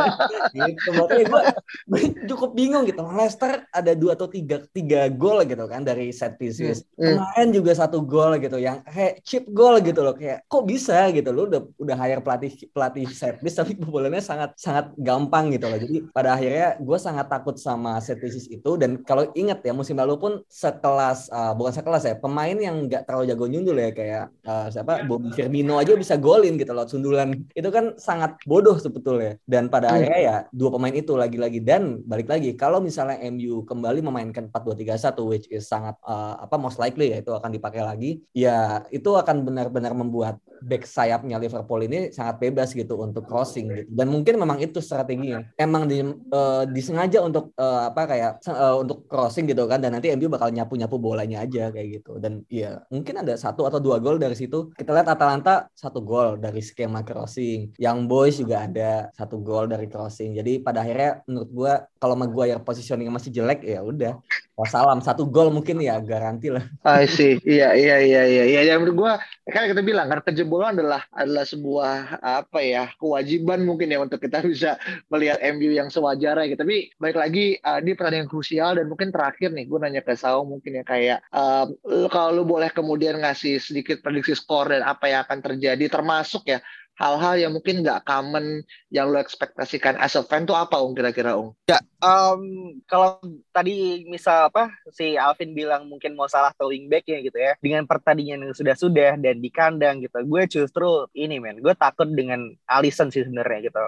gitu 0.68 0.90
makanya 0.96 1.26
gue, 1.26 1.42
gue 1.88 2.02
cukup 2.32 2.52
bingung 2.58 2.84
gitu. 2.88 3.04
Leicester 3.06 3.64
ada 3.70 3.92
dua 3.94 4.18
atau 4.18 4.28
tiga 4.28 4.64
tiga 4.72 5.08
gol 5.12 5.44
gitu 5.46 5.66
kan 5.70 5.86
dari 5.86 6.10
set 6.10 6.40
pieces. 6.40 6.88
Hmm. 6.96 7.20
kemarin 7.20 7.48
juga 7.54 7.72
satu 7.76 8.02
gol 8.02 8.40
gitu 8.40 8.58
yang 8.58 8.82
kayak 8.88 9.22
chip 9.22 9.46
gol 9.52 9.78
gitu 9.84 10.02
loh. 10.02 10.16
Kayak 10.16 10.48
kok 10.50 10.64
bisa 10.66 11.12
gitu 11.12 11.30
lo 11.30 11.46
udah 11.46 11.62
udah 11.78 11.96
hire 12.00 12.22
pelatih 12.24 12.52
pelatih 12.72 13.06
set 13.12 13.38
piece 13.44 13.58
tapi 13.60 13.78
kebobolannya 13.78 14.24
sangat 14.24 14.58
sangat 14.58 14.92
gampang 14.98 15.54
gitu 15.54 15.70
loh. 15.70 15.78
Jadi 15.78 15.96
pada 16.10 16.36
akhirnya 16.36 16.80
gue 16.82 16.98
sangat 16.98 17.28
takut 17.30 17.56
sama 17.60 18.00
set 18.02 18.18
pieces 18.18 18.50
itu. 18.50 18.80
Dan 18.80 19.04
kalau 19.06 19.30
inget 19.38 19.62
ya 19.62 19.72
musim 19.76 20.00
lalu 20.00 20.16
pun 20.18 20.34
sekelas 20.50 21.30
uh, 21.30 21.54
bukan 21.54 21.74
sekelas 21.76 22.04
ya 22.08 22.16
pemain 22.18 22.56
yang 22.56 22.90
nggak 22.90 23.06
terlalu 23.06 23.30
jago 23.30 23.46
nyundul 23.46 23.78
ya. 23.78 23.90
Kayak 23.94 24.26
uh, 24.48 24.68
siapa? 24.72 25.06
Bobby 25.06 25.30
Firmino 25.36 25.78
aja 25.78 25.94
bisa 25.94 26.18
golin 26.18 26.58
gitu 26.58 26.74
loh 26.74 26.88
sundulan. 26.90 27.36
Itu 27.54 27.70
kan 27.70 27.94
sangat 28.00 28.42
bodoh 28.50 28.65
bodoh 28.66 28.82
sebetulnya. 28.82 29.38
Dan 29.46 29.70
pada 29.70 29.94
hmm. 29.94 29.96
akhirnya 30.02 30.22
ya 30.26 30.38
dua 30.50 30.74
pemain 30.74 30.98
itu 30.98 31.14
lagi-lagi 31.14 31.62
dan 31.62 32.02
balik 32.02 32.26
lagi 32.26 32.58
kalau 32.58 32.82
misalnya 32.82 33.22
MU 33.30 33.62
kembali 33.62 34.02
memainkan 34.02 34.50
4-2-3-1 34.50 35.30
which 35.30 35.46
is 35.54 35.70
sangat 35.70 35.94
uh, 36.02 36.42
apa 36.42 36.58
most 36.58 36.82
likely 36.82 37.14
ya 37.14 37.22
itu 37.22 37.30
akan 37.30 37.54
dipakai 37.54 37.86
lagi, 37.86 38.26
ya 38.34 38.82
itu 38.90 39.14
akan 39.14 39.46
benar-benar 39.46 39.94
membuat 39.94 40.42
back 40.66 40.90
sayapnya 40.90 41.38
Liverpool 41.38 41.86
ini 41.86 42.10
sangat 42.10 42.42
bebas 42.42 42.74
gitu 42.74 42.98
untuk 42.98 43.30
crossing 43.30 43.70
gitu. 43.70 43.90
Dan 43.94 44.10
mungkin 44.10 44.42
memang 44.42 44.58
itu 44.58 44.82
strateginya. 44.82 45.46
Emang 45.56 45.86
di, 45.86 46.02
uh, 46.02 46.64
disengaja 46.66 47.22
untuk 47.22 47.54
uh, 47.56 47.94
apa 47.94 48.02
kayak 48.10 48.32
uh, 48.50 48.82
untuk 48.82 49.06
crossing 49.06 49.46
gitu 49.46 49.70
kan 49.70 49.78
dan 49.80 49.94
nanti 49.94 50.10
MU 50.18 50.28
bakal 50.28 50.50
nyapu-nyapu 50.50 50.98
bolanya 50.98 51.46
aja 51.46 51.70
kayak 51.70 52.02
gitu. 52.02 52.18
Dan 52.18 52.42
iya, 52.50 52.82
mungkin 52.90 53.22
ada 53.22 53.38
satu 53.38 53.70
atau 53.70 53.78
dua 53.78 54.02
gol 54.02 54.18
dari 54.18 54.34
situ. 54.34 54.74
Kita 54.74 54.92
lihat 54.92 55.08
Atalanta 55.08 55.70
satu 55.78 56.02
gol 56.02 56.42
dari 56.42 56.60
skema 56.66 57.06
crossing. 57.06 57.78
Young 57.78 58.10
Boys 58.10 58.42
juga 58.42 58.66
ada 58.66 59.14
satu 59.14 59.38
gol 59.38 59.70
dari 59.70 59.86
crossing. 59.86 60.34
Jadi 60.34 60.60
pada 60.60 60.82
akhirnya 60.82 61.22
menurut 61.30 61.50
gua 61.54 61.74
kalau 62.02 62.18
Maguire 62.18 62.60
positioning 62.66 63.14
masih 63.14 63.30
jelek 63.30 63.62
ya 63.62 63.86
udah 63.86 64.18
Wassalam 64.56 65.04
satu 65.04 65.28
gol 65.28 65.52
mungkin 65.52 65.84
ya 65.84 66.00
garansi 66.00 66.48
lah. 66.48 66.64
I 66.88 67.12
see. 67.12 67.36
Iya 67.44 67.76
iya 67.76 68.00
iya 68.00 68.22
iya. 68.24 68.44
Ya, 68.48 68.62
yang 68.72 68.88
menurut 68.88 68.96
gua 68.96 69.12
kan 69.52 69.68
kita 69.68 69.84
bilang 69.84 70.08
kan 70.08 70.24
kejebolan 70.56 70.80
adalah 70.80 71.04
adalah 71.12 71.44
sebuah 71.44 71.96
apa 72.24 72.60
ya 72.64 72.84
kewajiban 72.96 73.68
mungkin 73.68 73.92
ya 73.92 74.00
untuk 74.00 74.24
kita 74.24 74.40
bisa 74.48 74.80
melihat 75.12 75.44
MU 75.52 75.76
yang 75.76 75.92
sewajarnya 75.92 76.48
gitu. 76.48 76.64
Tapi 76.64 76.78
baik 76.96 77.18
lagi 77.20 77.60
uh, 77.60 77.84
ini 77.84 77.92
pertandingan 77.92 78.32
krusial 78.32 78.80
dan 78.80 78.88
mungkin 78.88 79.12
terakhir 79.12 79.52
nih 79.52 79.68
gue 79.68 79.80
nanya 79.84 80.00
ke 80.00 80.16
Sao 80.16 80.48
mungkin 80.48 80.80
ya 80.80 80.84
kayak 80.88 81.20
um, 81.36 81.76
kalau 82.08 82.42
lu 82.42 82.44
boleh 82.48 82.72
kemudian 82.72 83.20
ngasih 83.20 83.60
sedikit 83.60 84.00
prediksi 84.00 84.32
skor 84.32 84.72
dan 84.72 84.88
apa 84.88 85.12
yang 85.12 85.28
akan 85.28 85.44
terjadi 85.44 85.86
termasuk 85.92 86.48
ya 86.48 86.64
hal-hal 86.96 87.36
yang 87.36 87.52
mungkin 87.52 87.84
nggak 87.84 88.08
common 88.08 88.64
yang 88.88 89.12
lo 89.12 89.20
ekspektasikan 89.20 90.00
as 90.00 90.16
a 90.16 90.24
fan 90.24 90.48
tuh 90.48 90.56
apa 90.56 90.80
Ung 90.80 90.96
kira-kira 90.96 91.36
Ung? 91.36 91.52
Ya, 91.68 91.84
um, 92.00 92.76
kalau 92.88 93.20
tadi 93.52 94.08
misal 94.08 94.48
apa 94.48 94.72
si 94.96 95.20
Alvin 95.20 95.52
bilang 95.52 95.92
mungkin 95.92 96.16
mau 96.16 96.32
salah 96.32 96.56
towing 96.56 96.88
back 96.88 97.04
ya 97.08 97.20
gitu 97.20 97.36
ya 97.36 97.60
dengan 97.60 97.84
pertandingan 97.84 98.48
yang 98.48 98.56
sudah-sudah 98.56 99.20
dan 99.20 99.44
di 99.44 99.52
kandang 99.52 100.00
gitu 100.00 100.24
gue 100.24 100.44
justru 100.48 101.08
ini 101.12 101.40
men 101.44 101.60
gue 101.60 101.76
takut 101.76 102.08
dengan 102.08 102.56
Alisson 102.68 103.12
sih 103.12 103.28
sebenarnya 103.28 103.72
gitu 103.72 103.86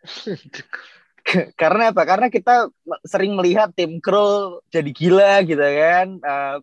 karena 1.60 1.94
apa 1.94 2.02
karena 2.02 2.26
kita 2.32 2.72
sering 3.06 3.36
melihat 3.38 3.70
tim 3.76 4.02
Krul 4.02 4.64
jadi 4.72 4.90
gila 4.90 5.32
gitu 5.46 5.62
kan 5.62 6.18
uh, 6.24 6.58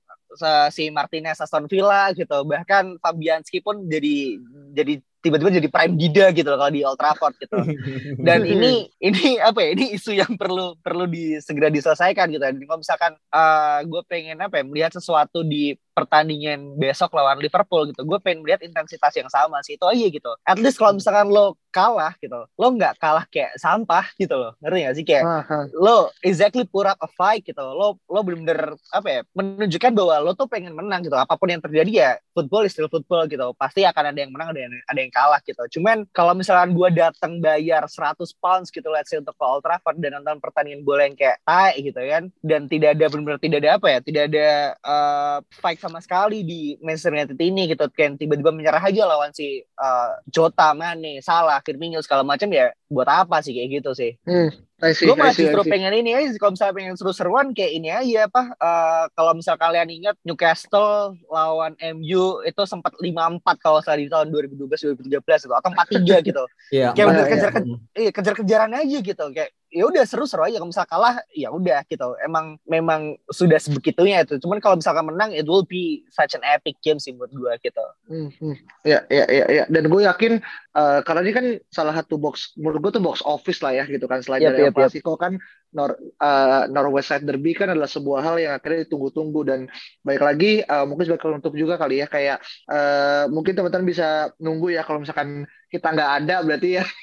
si 0.73 0.91
Martinez 0.91 1.39
Aston 1.39 1.69
Villa 1.71 2.11
gitu 2.11 2.43
bahkan 2.43 2.99
Fabianski 2.99 3.63
pun 3.63 3.87
jadi 3.87 4.41
jadi 4.75 4.99
tiba-tiba 5.21 5.49
jadi 5.49 5.67
prime 5.67 5.95
gida 5.97 6.25
gitu 6.31 6.47
loh 6.47 6.59
kalau 6.61 6.73
di 6.73 6.81
Old 6.85 6.99
Trafford 6.99 7.33
gitu. 7.41 7.57
Dan 8.27 8.45
ini 8.45 8.85
ini 9.01 9.41
apa 9.41 9.59
ya? 9.63 9.69
Ini 9.73 9.85
isu 9.97 10.11
yang 10.13 10.37
perlu 10.37 10.77
perlu 10.79 11.09
di, 11.09 11.41
segera 11.41 11.73
diselesaikan 11.73 12.29
gitu. 12.29 12.41
Dan 12.41 12.61
kalau 12.63 12.79
misalkan 12.79 13.13
uh, 13.33 13.79
gue 13.83 14.01
pengen 14.05 14.37
apa 14.41 14.61
ya 14.61 14.63
melihat 14.63 14.91
sesuatu 14.93 15.41
di 15.41 15.73
pertandingan 15.97 16.77
besok 16.77 17.17
lawan 17.17 17.41
Liverpool 17.41 17.89
gitu. 17.89 18.05
Gue 18.05 18.21
pengen 18.21 18.45
melihat 18.45 18.61
intensitas 18.61 19.09
yang 19.17 19.25
sama 19.33 19.65
sih 19.65 19.81
itu 19.81 19.85
aja 19.89 20.05
gitu. 20.13 20.31
At 20.45 20.61
least 20.61 20.77
kalau 20.77 20.93
misalkan 20.93 21.33
lo 21.33 21.57
kalah 21.73 22.13
gitu, 22.21 22.37
lo 22.37 22.67
nggak 22.77 23.01
kalah 23.01 23.25
kayak 23.33 23.57
sampah 23.57 24.05
gitu 24.21 24.37
loh. 24.37 24.53
Ngerti 24.61 24.79
gak 24.85 24.95
sih 25.01 25.05
kayak 25.05 25.23
uh-huh. 25.25 25.65
lo 25.73 26.13
exactly 26.21 26.69
put 26.69 26.85
up 26.85 27.01
a 27.01 27.09
fight 27.17 27.41
gitu. 27.41 27.65
Lo 27.65 27.97
lo 28.05 28.19
bener-bener 28.21 28.77
apa 28.93 29.07
ya 29.09 29.21
menunjukkan 29.33 29.91
bahwa 29.97 30.15
lo 30.21 30.31
tuh 30.37 30.45
pengen 30.45 30.77
menang 30.77 31.01
gitu. 31.01 31.17
Apa 31.17 31.33
pun 31.33 31.49
yang 31.49 31.61
terjadi 31.65 31.91
ya 31.91 32.11
football 32.37 32.69
is 32.69 32.77
still 32.77 32.89
football 32.89 33.25
gitu. 33.25 33.49
Pasti 33.57 33.81
akan 33.81 34.13
ada 34.13 34.19
yang 34.21 34.29
menang 34.29 34.53
ada 34.53 34.61
yang 34.69 34.73
ada 34.85 34.99
yang 35.01 35.09
kalah 35.09 35.41
gitu. 35.41 35.81
Cuman 35.81 36.05
kalau 36.13 36.37
misalkan 36.37 36.77
gue 36.77 36.89
datang 36.93 37.41
bayar 37.41 37.89
100 37.89 38.21
pounds 38.37 38.69
gitu 38.69 38.85
let's 38.93 39.09
say 39.09 39.17
untuk 39.17 39.33
ke 39.33 39.45
Old 39.45 39.65
Trafford 39.65 39.97
dan 39.97 40.21
nonton 40.21 40.37
pertandingan 40.37 40.85
bola 40.85 41.09
yang 41.09 41.17
kayak 41.17 41.41
tai 41.41 41.73
gitu 41.81 41.97
kan 41.97 42.29
dan 42.45 42.69
tidak 42.69 42.97
ada 42.97 43.05
benar-benar 43.09 43.39
tidak 43.41 43.57
ada 43.63 43.71
apa 43.79 43.87
ya, 43.87 43.99
tidak 44.03 44.23
ada 44.33 44.47
uh, 44.83 45.37
fight 45.61 45.79
sama 45.87 46.03
sekali 46.03 46.43
di 46.43 46.75
Manchester 46.83 47.15
United 47.15 47.39
ini 47.39 47.71
gitu 47.71 47.87
kan 47.89 48.19
tiba-tiba 48.19 48.51
menyerah 48.51 48.83
aja 48.83 49.07
lawan 49.07 49.31
si 49.31 49.63
uh, 49.79 50.11
Jota, 50.27 50.75
Mane, 50.75 51.23
Salah, 51.23 51.63
Firmino 51.63 52.03
segala 52.03 52.27
macam 52.27 52.51
ya 52.51 52.75
buat 52.91 53.07
apa 53.07 53.39
sih 53.39 53.55
kayak 53.55 53.81
gitu 53.81 53.91
sih. 53.95 54.11
Hmm. 54.27 54.51
gue 54.77 55.17
masih 55.17 55.49
justru 55.49 55.65
pengen 55.65 55.89
ini 55.89 56.13
aja 56.13 56.29
kalau 56.37 56.53
misalnya 56.53 56.75
pengen 56.77 56.93
seru-seruan 56.93 57.49
kayak 57.49 57.81
ini 57.81 57.89
aja 57.89 58.29
apa 58.29 58.53
uh, 58.61 59.03
kalau 59.17 59.33
misal 59.33 59.57
kalian 59.57 59.89
ingat 59.89 60.13
Newcastle 60.21 61.17
lawan 61.33 61.73
MU 61.97 62.45
itu 62.45 62.61
sempat 62.69 62.93
5-4 63.01 63.41
kalau 63.57 63.81
salah 63.81 63.97
di 63.97 64.05
tahun 64.05 64.29
2012 64.29 65.01
2013 65.01 65.49
gitu 65.49 65.55
atau 65.57 65.69
4-3 65.73 66.29
gitu. 66.29 66.43
Iya. 66.69 66.93
kayak 66.93 67.07
bener 67.09 67.25
kejar 67.25 67.51
iya, 67.97 68.11
kejar-kejaran 68.13 68.71
aja 68.77 68.97
gitu 69.01 69.25
kayak 69.33 69.49
ya 69.77 69.85
udah 69.85 70.03
seru-seru 70.09 70.41
aja. 70.49 70.57
Kalau 70.57 70.73
misal 70.73 70.89
kalah 70.89 71.21
ya 71.29 71.53
udah 71.53 71.85
gitu. 71.85 72.17
Emang 72.25 72.57
memang 72.65 73.13
sudah 73.29 73.61
sebegitunya 73.61 74.25
itu. 74.25 74.41
Cuman 74.41 74.57
kalau 74.57 74.81
misalkan 74.81 75.05
menang 75.05 75.29
it 75.37 75.45
will 75.45 75.61
be 75.61 76.01
such 76.09 76.33
an 76.33 76.41
epic 76.41 76.81
game 76.81 76.97
sih 76.97 77.13
buat 77.13 77.29
gue 77.29 77.53
gitu. 77.61 77.85
Hmm, 78.09 78.29
hmm. 78.33 78.55
ya 78.81 79.05
ya 79.13 79.25
ya 79.29 79.45
ya. 79.53 79.63
Dan 79.69 79.93
gue 79.93 80.01
yakin 80.01 80.41
uh, 80.73 80.99
karena 81.05 81.21
ini 81.21 81.33
kan 81.37 81.45
salah 81.69 81.93
satu 81.93 82.17
box 82.17 82.57
menurut 82.57 82.89
gue 82.89 82.91
tuh 82.97 83.03
box 83.05 83.21
office 83.21 83.61
lah 83.61 83.77
ya 83.77 83.85
gitu 83.85 84.09
kan. 84.09 84.25
Selain 84.25 84.41
yep, 84.41 84.57
dari 84.57 84.65
yep, 84.67 84.73
Klasiko 84.73 85.13
yep. 85.13 85.21
kan 85.21 85.33
Nor 85.77 85.93
uh, 86.23 86.63
Norwest 86.71 87.13
Side 87.13 87.27
Derby 87.27 87.53
kan 87.53 87.69
adalah 87.69 87.91
sebuah 87.91 88.25
hal 88.25 88.35
yang 88.41 88.53
akhirnya 88.57 88.89
ditunggu-tunggu. 88.89 89.45
Dan 89.45 89.59
baik 90.01 90.25
lagi 90.25 90.65
uh, 90.65 90.89
mungkin 90.89 91.05
sebagai 91.05 91.37
untuk 91.37 91.53
juga 91.53 91.77
kali 91.77 92.01
ya. 92.01 92.09
Kayak 92.09 92.41
uh, 92.65 93.29
mungkin 93.29 93.53
teman-teman 93.53 93.85
bisa 93.85 94.33
nunggu 94.41 94.73
ya 94.73 94.81
kalau 94.81 95.05
misalkan 95.05 95.45
kita 95.67 95.91
nggak 95.91 96.11
ada 96.23 96.35
berarti 96.43 96.69
ya. 96.79 96.85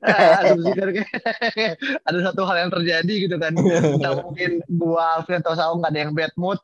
Ada 2.08 2.18
satu 2.30 2.42
hal 2.44 2.56
yang 2.66 2.70
terjadi 2.72 3.14
gitu 3.28 3.36
kan. 3.40 3.52
Kita 3.56 4.10
mungkin 4.24 4.60
gua 4.76 5.20
Alvin 5.20 5.40
atau 5.40 5.56
Saung 5.56 5.80
nggak 5.80 5.92
ada 5.96 6.00
yang 6.00 6.12
bad 6.12 6.32
mood 6.36 6.60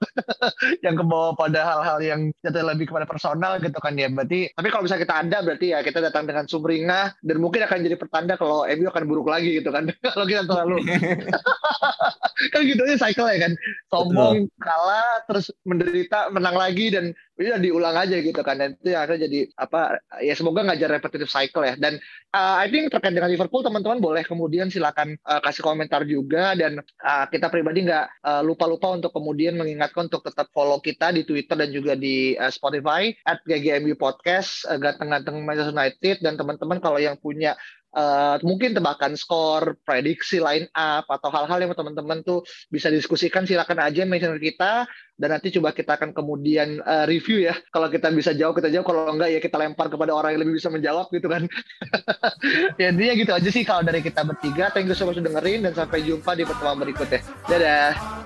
yang 0.85 0.96
kebawa 0.96 1.37
pada 1.37 1.61
hal-hal 1.64 1.98
yang 2.05 2.20
jatuh 2.44 2.64
lebih 2.64 2.92
kepada 2.92 3.09
personal 3.09 3.57
gitu 3.61 3.76
kan 3.81 3.96
ya. 3.96 4.09
Berarti 4.12 4.52
tapi 4.52 4.68
kalau 4.68 4.85
bisa 4.85 5.00
kita 5.00 5.24
ada 5.24 5.40
berarti 5.40 5.72
ya 5.72 5.81
kita 5.81 6.05
datang 6.05 6.29
dengan 6.29 6.44
sumringah 6.44 7.16
dan 7.24 7.37
mungkin 7.40 7.64
akan 7.64 7.79
jadi 7.85 7.96
pertanda 7.96 8.37
kalau 8.37 8.68
MU 8.68 8.87
akan 8.88 9.05
buruk 9.09 9.29
lagi 9.29 9.61
gitu 9.61 9.72
kan. 9.72 9.88
Kalau 10.05 10.26
kita 10.29 10.44
terlalu. 10.44 10.85
Kan 12.52 12.61
gitu 12.68 12.85
aja 12.85 13.09
cycle 13.09 13.29
ya 13.33 13.48
kan. 13.48 13.52
Sombong 13.88 14.48
kalah 14.61 15.24
terus 15.29 15.48
menderita 15.64 16.29
menang 16.31 16.57
lagi 16.57 16.92
dan 16.92 17.16
udah 17.37 17.61
diulang 17.61 17.96
aja 17.96 18.16
gitu 18.18 18.40
kan. 18.40 18.57
Dan 18.57 18.75
itu 18.81 18.96
akan 18.96 19.16
jadi 19.20 19.40
apa 19.61 20.01
ya 20.25 20.33
semoga 20.33 20.64
ngajar 20.64 20.88
repetitive 20.88 21.29
cycle 21.29 21.68
ya. 21.68 21.77
Dan 21.77 22.01
uh, 22.33 22.57
I 22.57 22.72
think 22.72 22.88
terkait 22.88 23.12
dengan 23.12 23.29
Liverpool 23.29 23.61
teman-teman 23.61 24.01
boleh 24.01 24.25
kemudian 24.25 24.72
silakan 24.72 25.20
uh, 25.29 25.40
kasih 25.44 25.62
komentar 25.62 26.03
juga. 26.09 26.57
Dan 26.57 26.81
uh, 26.81 27.25
kita 27.29 27.53
pribadi 27.53 27.85
nggak 27.85 28.07
uh, 28.25 28.42
lupa-lupa 28.42 28.96
untuk 28.96 29.12
kemudian 29.12 29.61
mengingatkan 29.61 30.09
untuk 30.09 30.25
tetap 30.25 30.49
follow 30.57 30.81
kita 30.81 31.12
di 31.12 31.29
Twitter 31.29 31.57
dan 31.61 31.70
juga 31.70 31.92
di 31.92 32.35
uh, 32.40 32.49
Spotify 32.49 33.12
at 33.29 33.44
GGMU 33.44 34.01
Podcast 34.01 34.64
uh, 34.66 34.81
ganteng-ganteng 34.81 35.44
Manchester 35.44 35.77
United. 35.77 36.16
Dan 36.25 36.40
teman-teman 36.40 36.81
kalau 36.81 36.96
yang 36.96 37.20
punya 37.20 37.53
uh, 37.97 38.37
mungkin 38.45 38.77
tebakan 38.77 39.17
skor, 39.17 39.81
prediksi 39.83 40.39
line 40.39 40.69
up 40.77 41.09
atau 41.09 41.33
hal-hal 41.33 41.65
yang 41.65 41.73
teman-teman 41.73 42.21
tuh 42.21 42.45
bisa 42.69 42.93
diskusikan 42.93 43.49
silakan 43.49 43.81
aja 43.81 44.05
mention 44.05 44.37
kita 44.37 44.85
dan 45.17 45.29
nanti 45.33 45.49
coba 45.49 45.73
kita 45.73 45.97
akan 45.97 46.13
kemudian 46.13 46.85
uh, 46.85 47.09
review 47.09 47.49
ya. 47.49 47.57
Kalau 47.73 47.89
kita 47.89 48.13
bisa 48.13 48.37
jawab 48.37 48.61
kita 48.61 48.69
jawab, 48.69 48.85
kalau 48.85 49.01
enggak 49.17 49.33
ya 49.33 49.41
kita 49.41 49.57
lempar 49.57 49.89
kepada 49.89 50.13
orang 50.13 50.37
yang 50.37 50.45
lebih 50.45 50.61
bisa 50.61 50.69
menjawab 50.69 51.09
gitu 51.09 51.27
kan. 51.33 51.49
ya 52.81 52.93
intinya 52.93 53.15
gitu 53.17 53.33
aja 53.33 53.49
sih 53.49 53.65
kalau 53.65 53.81
dari 53.81 54.05
kita 54.05 54.21
bertiga. 54.29 54.69
Thank 54.69 54.93
you 54.93 54.97
so 54.97 55.09
much 55.09 55.17
dengerin 55.17 55.65
dan 55.65 55.73
sampai 55.73 56.05
jumpa 56.05 56.37
di 56.37 56.45
pertemuan 56.45 56.77
berikutnya. 56.77 57.25
Dadah. 57.49 58.26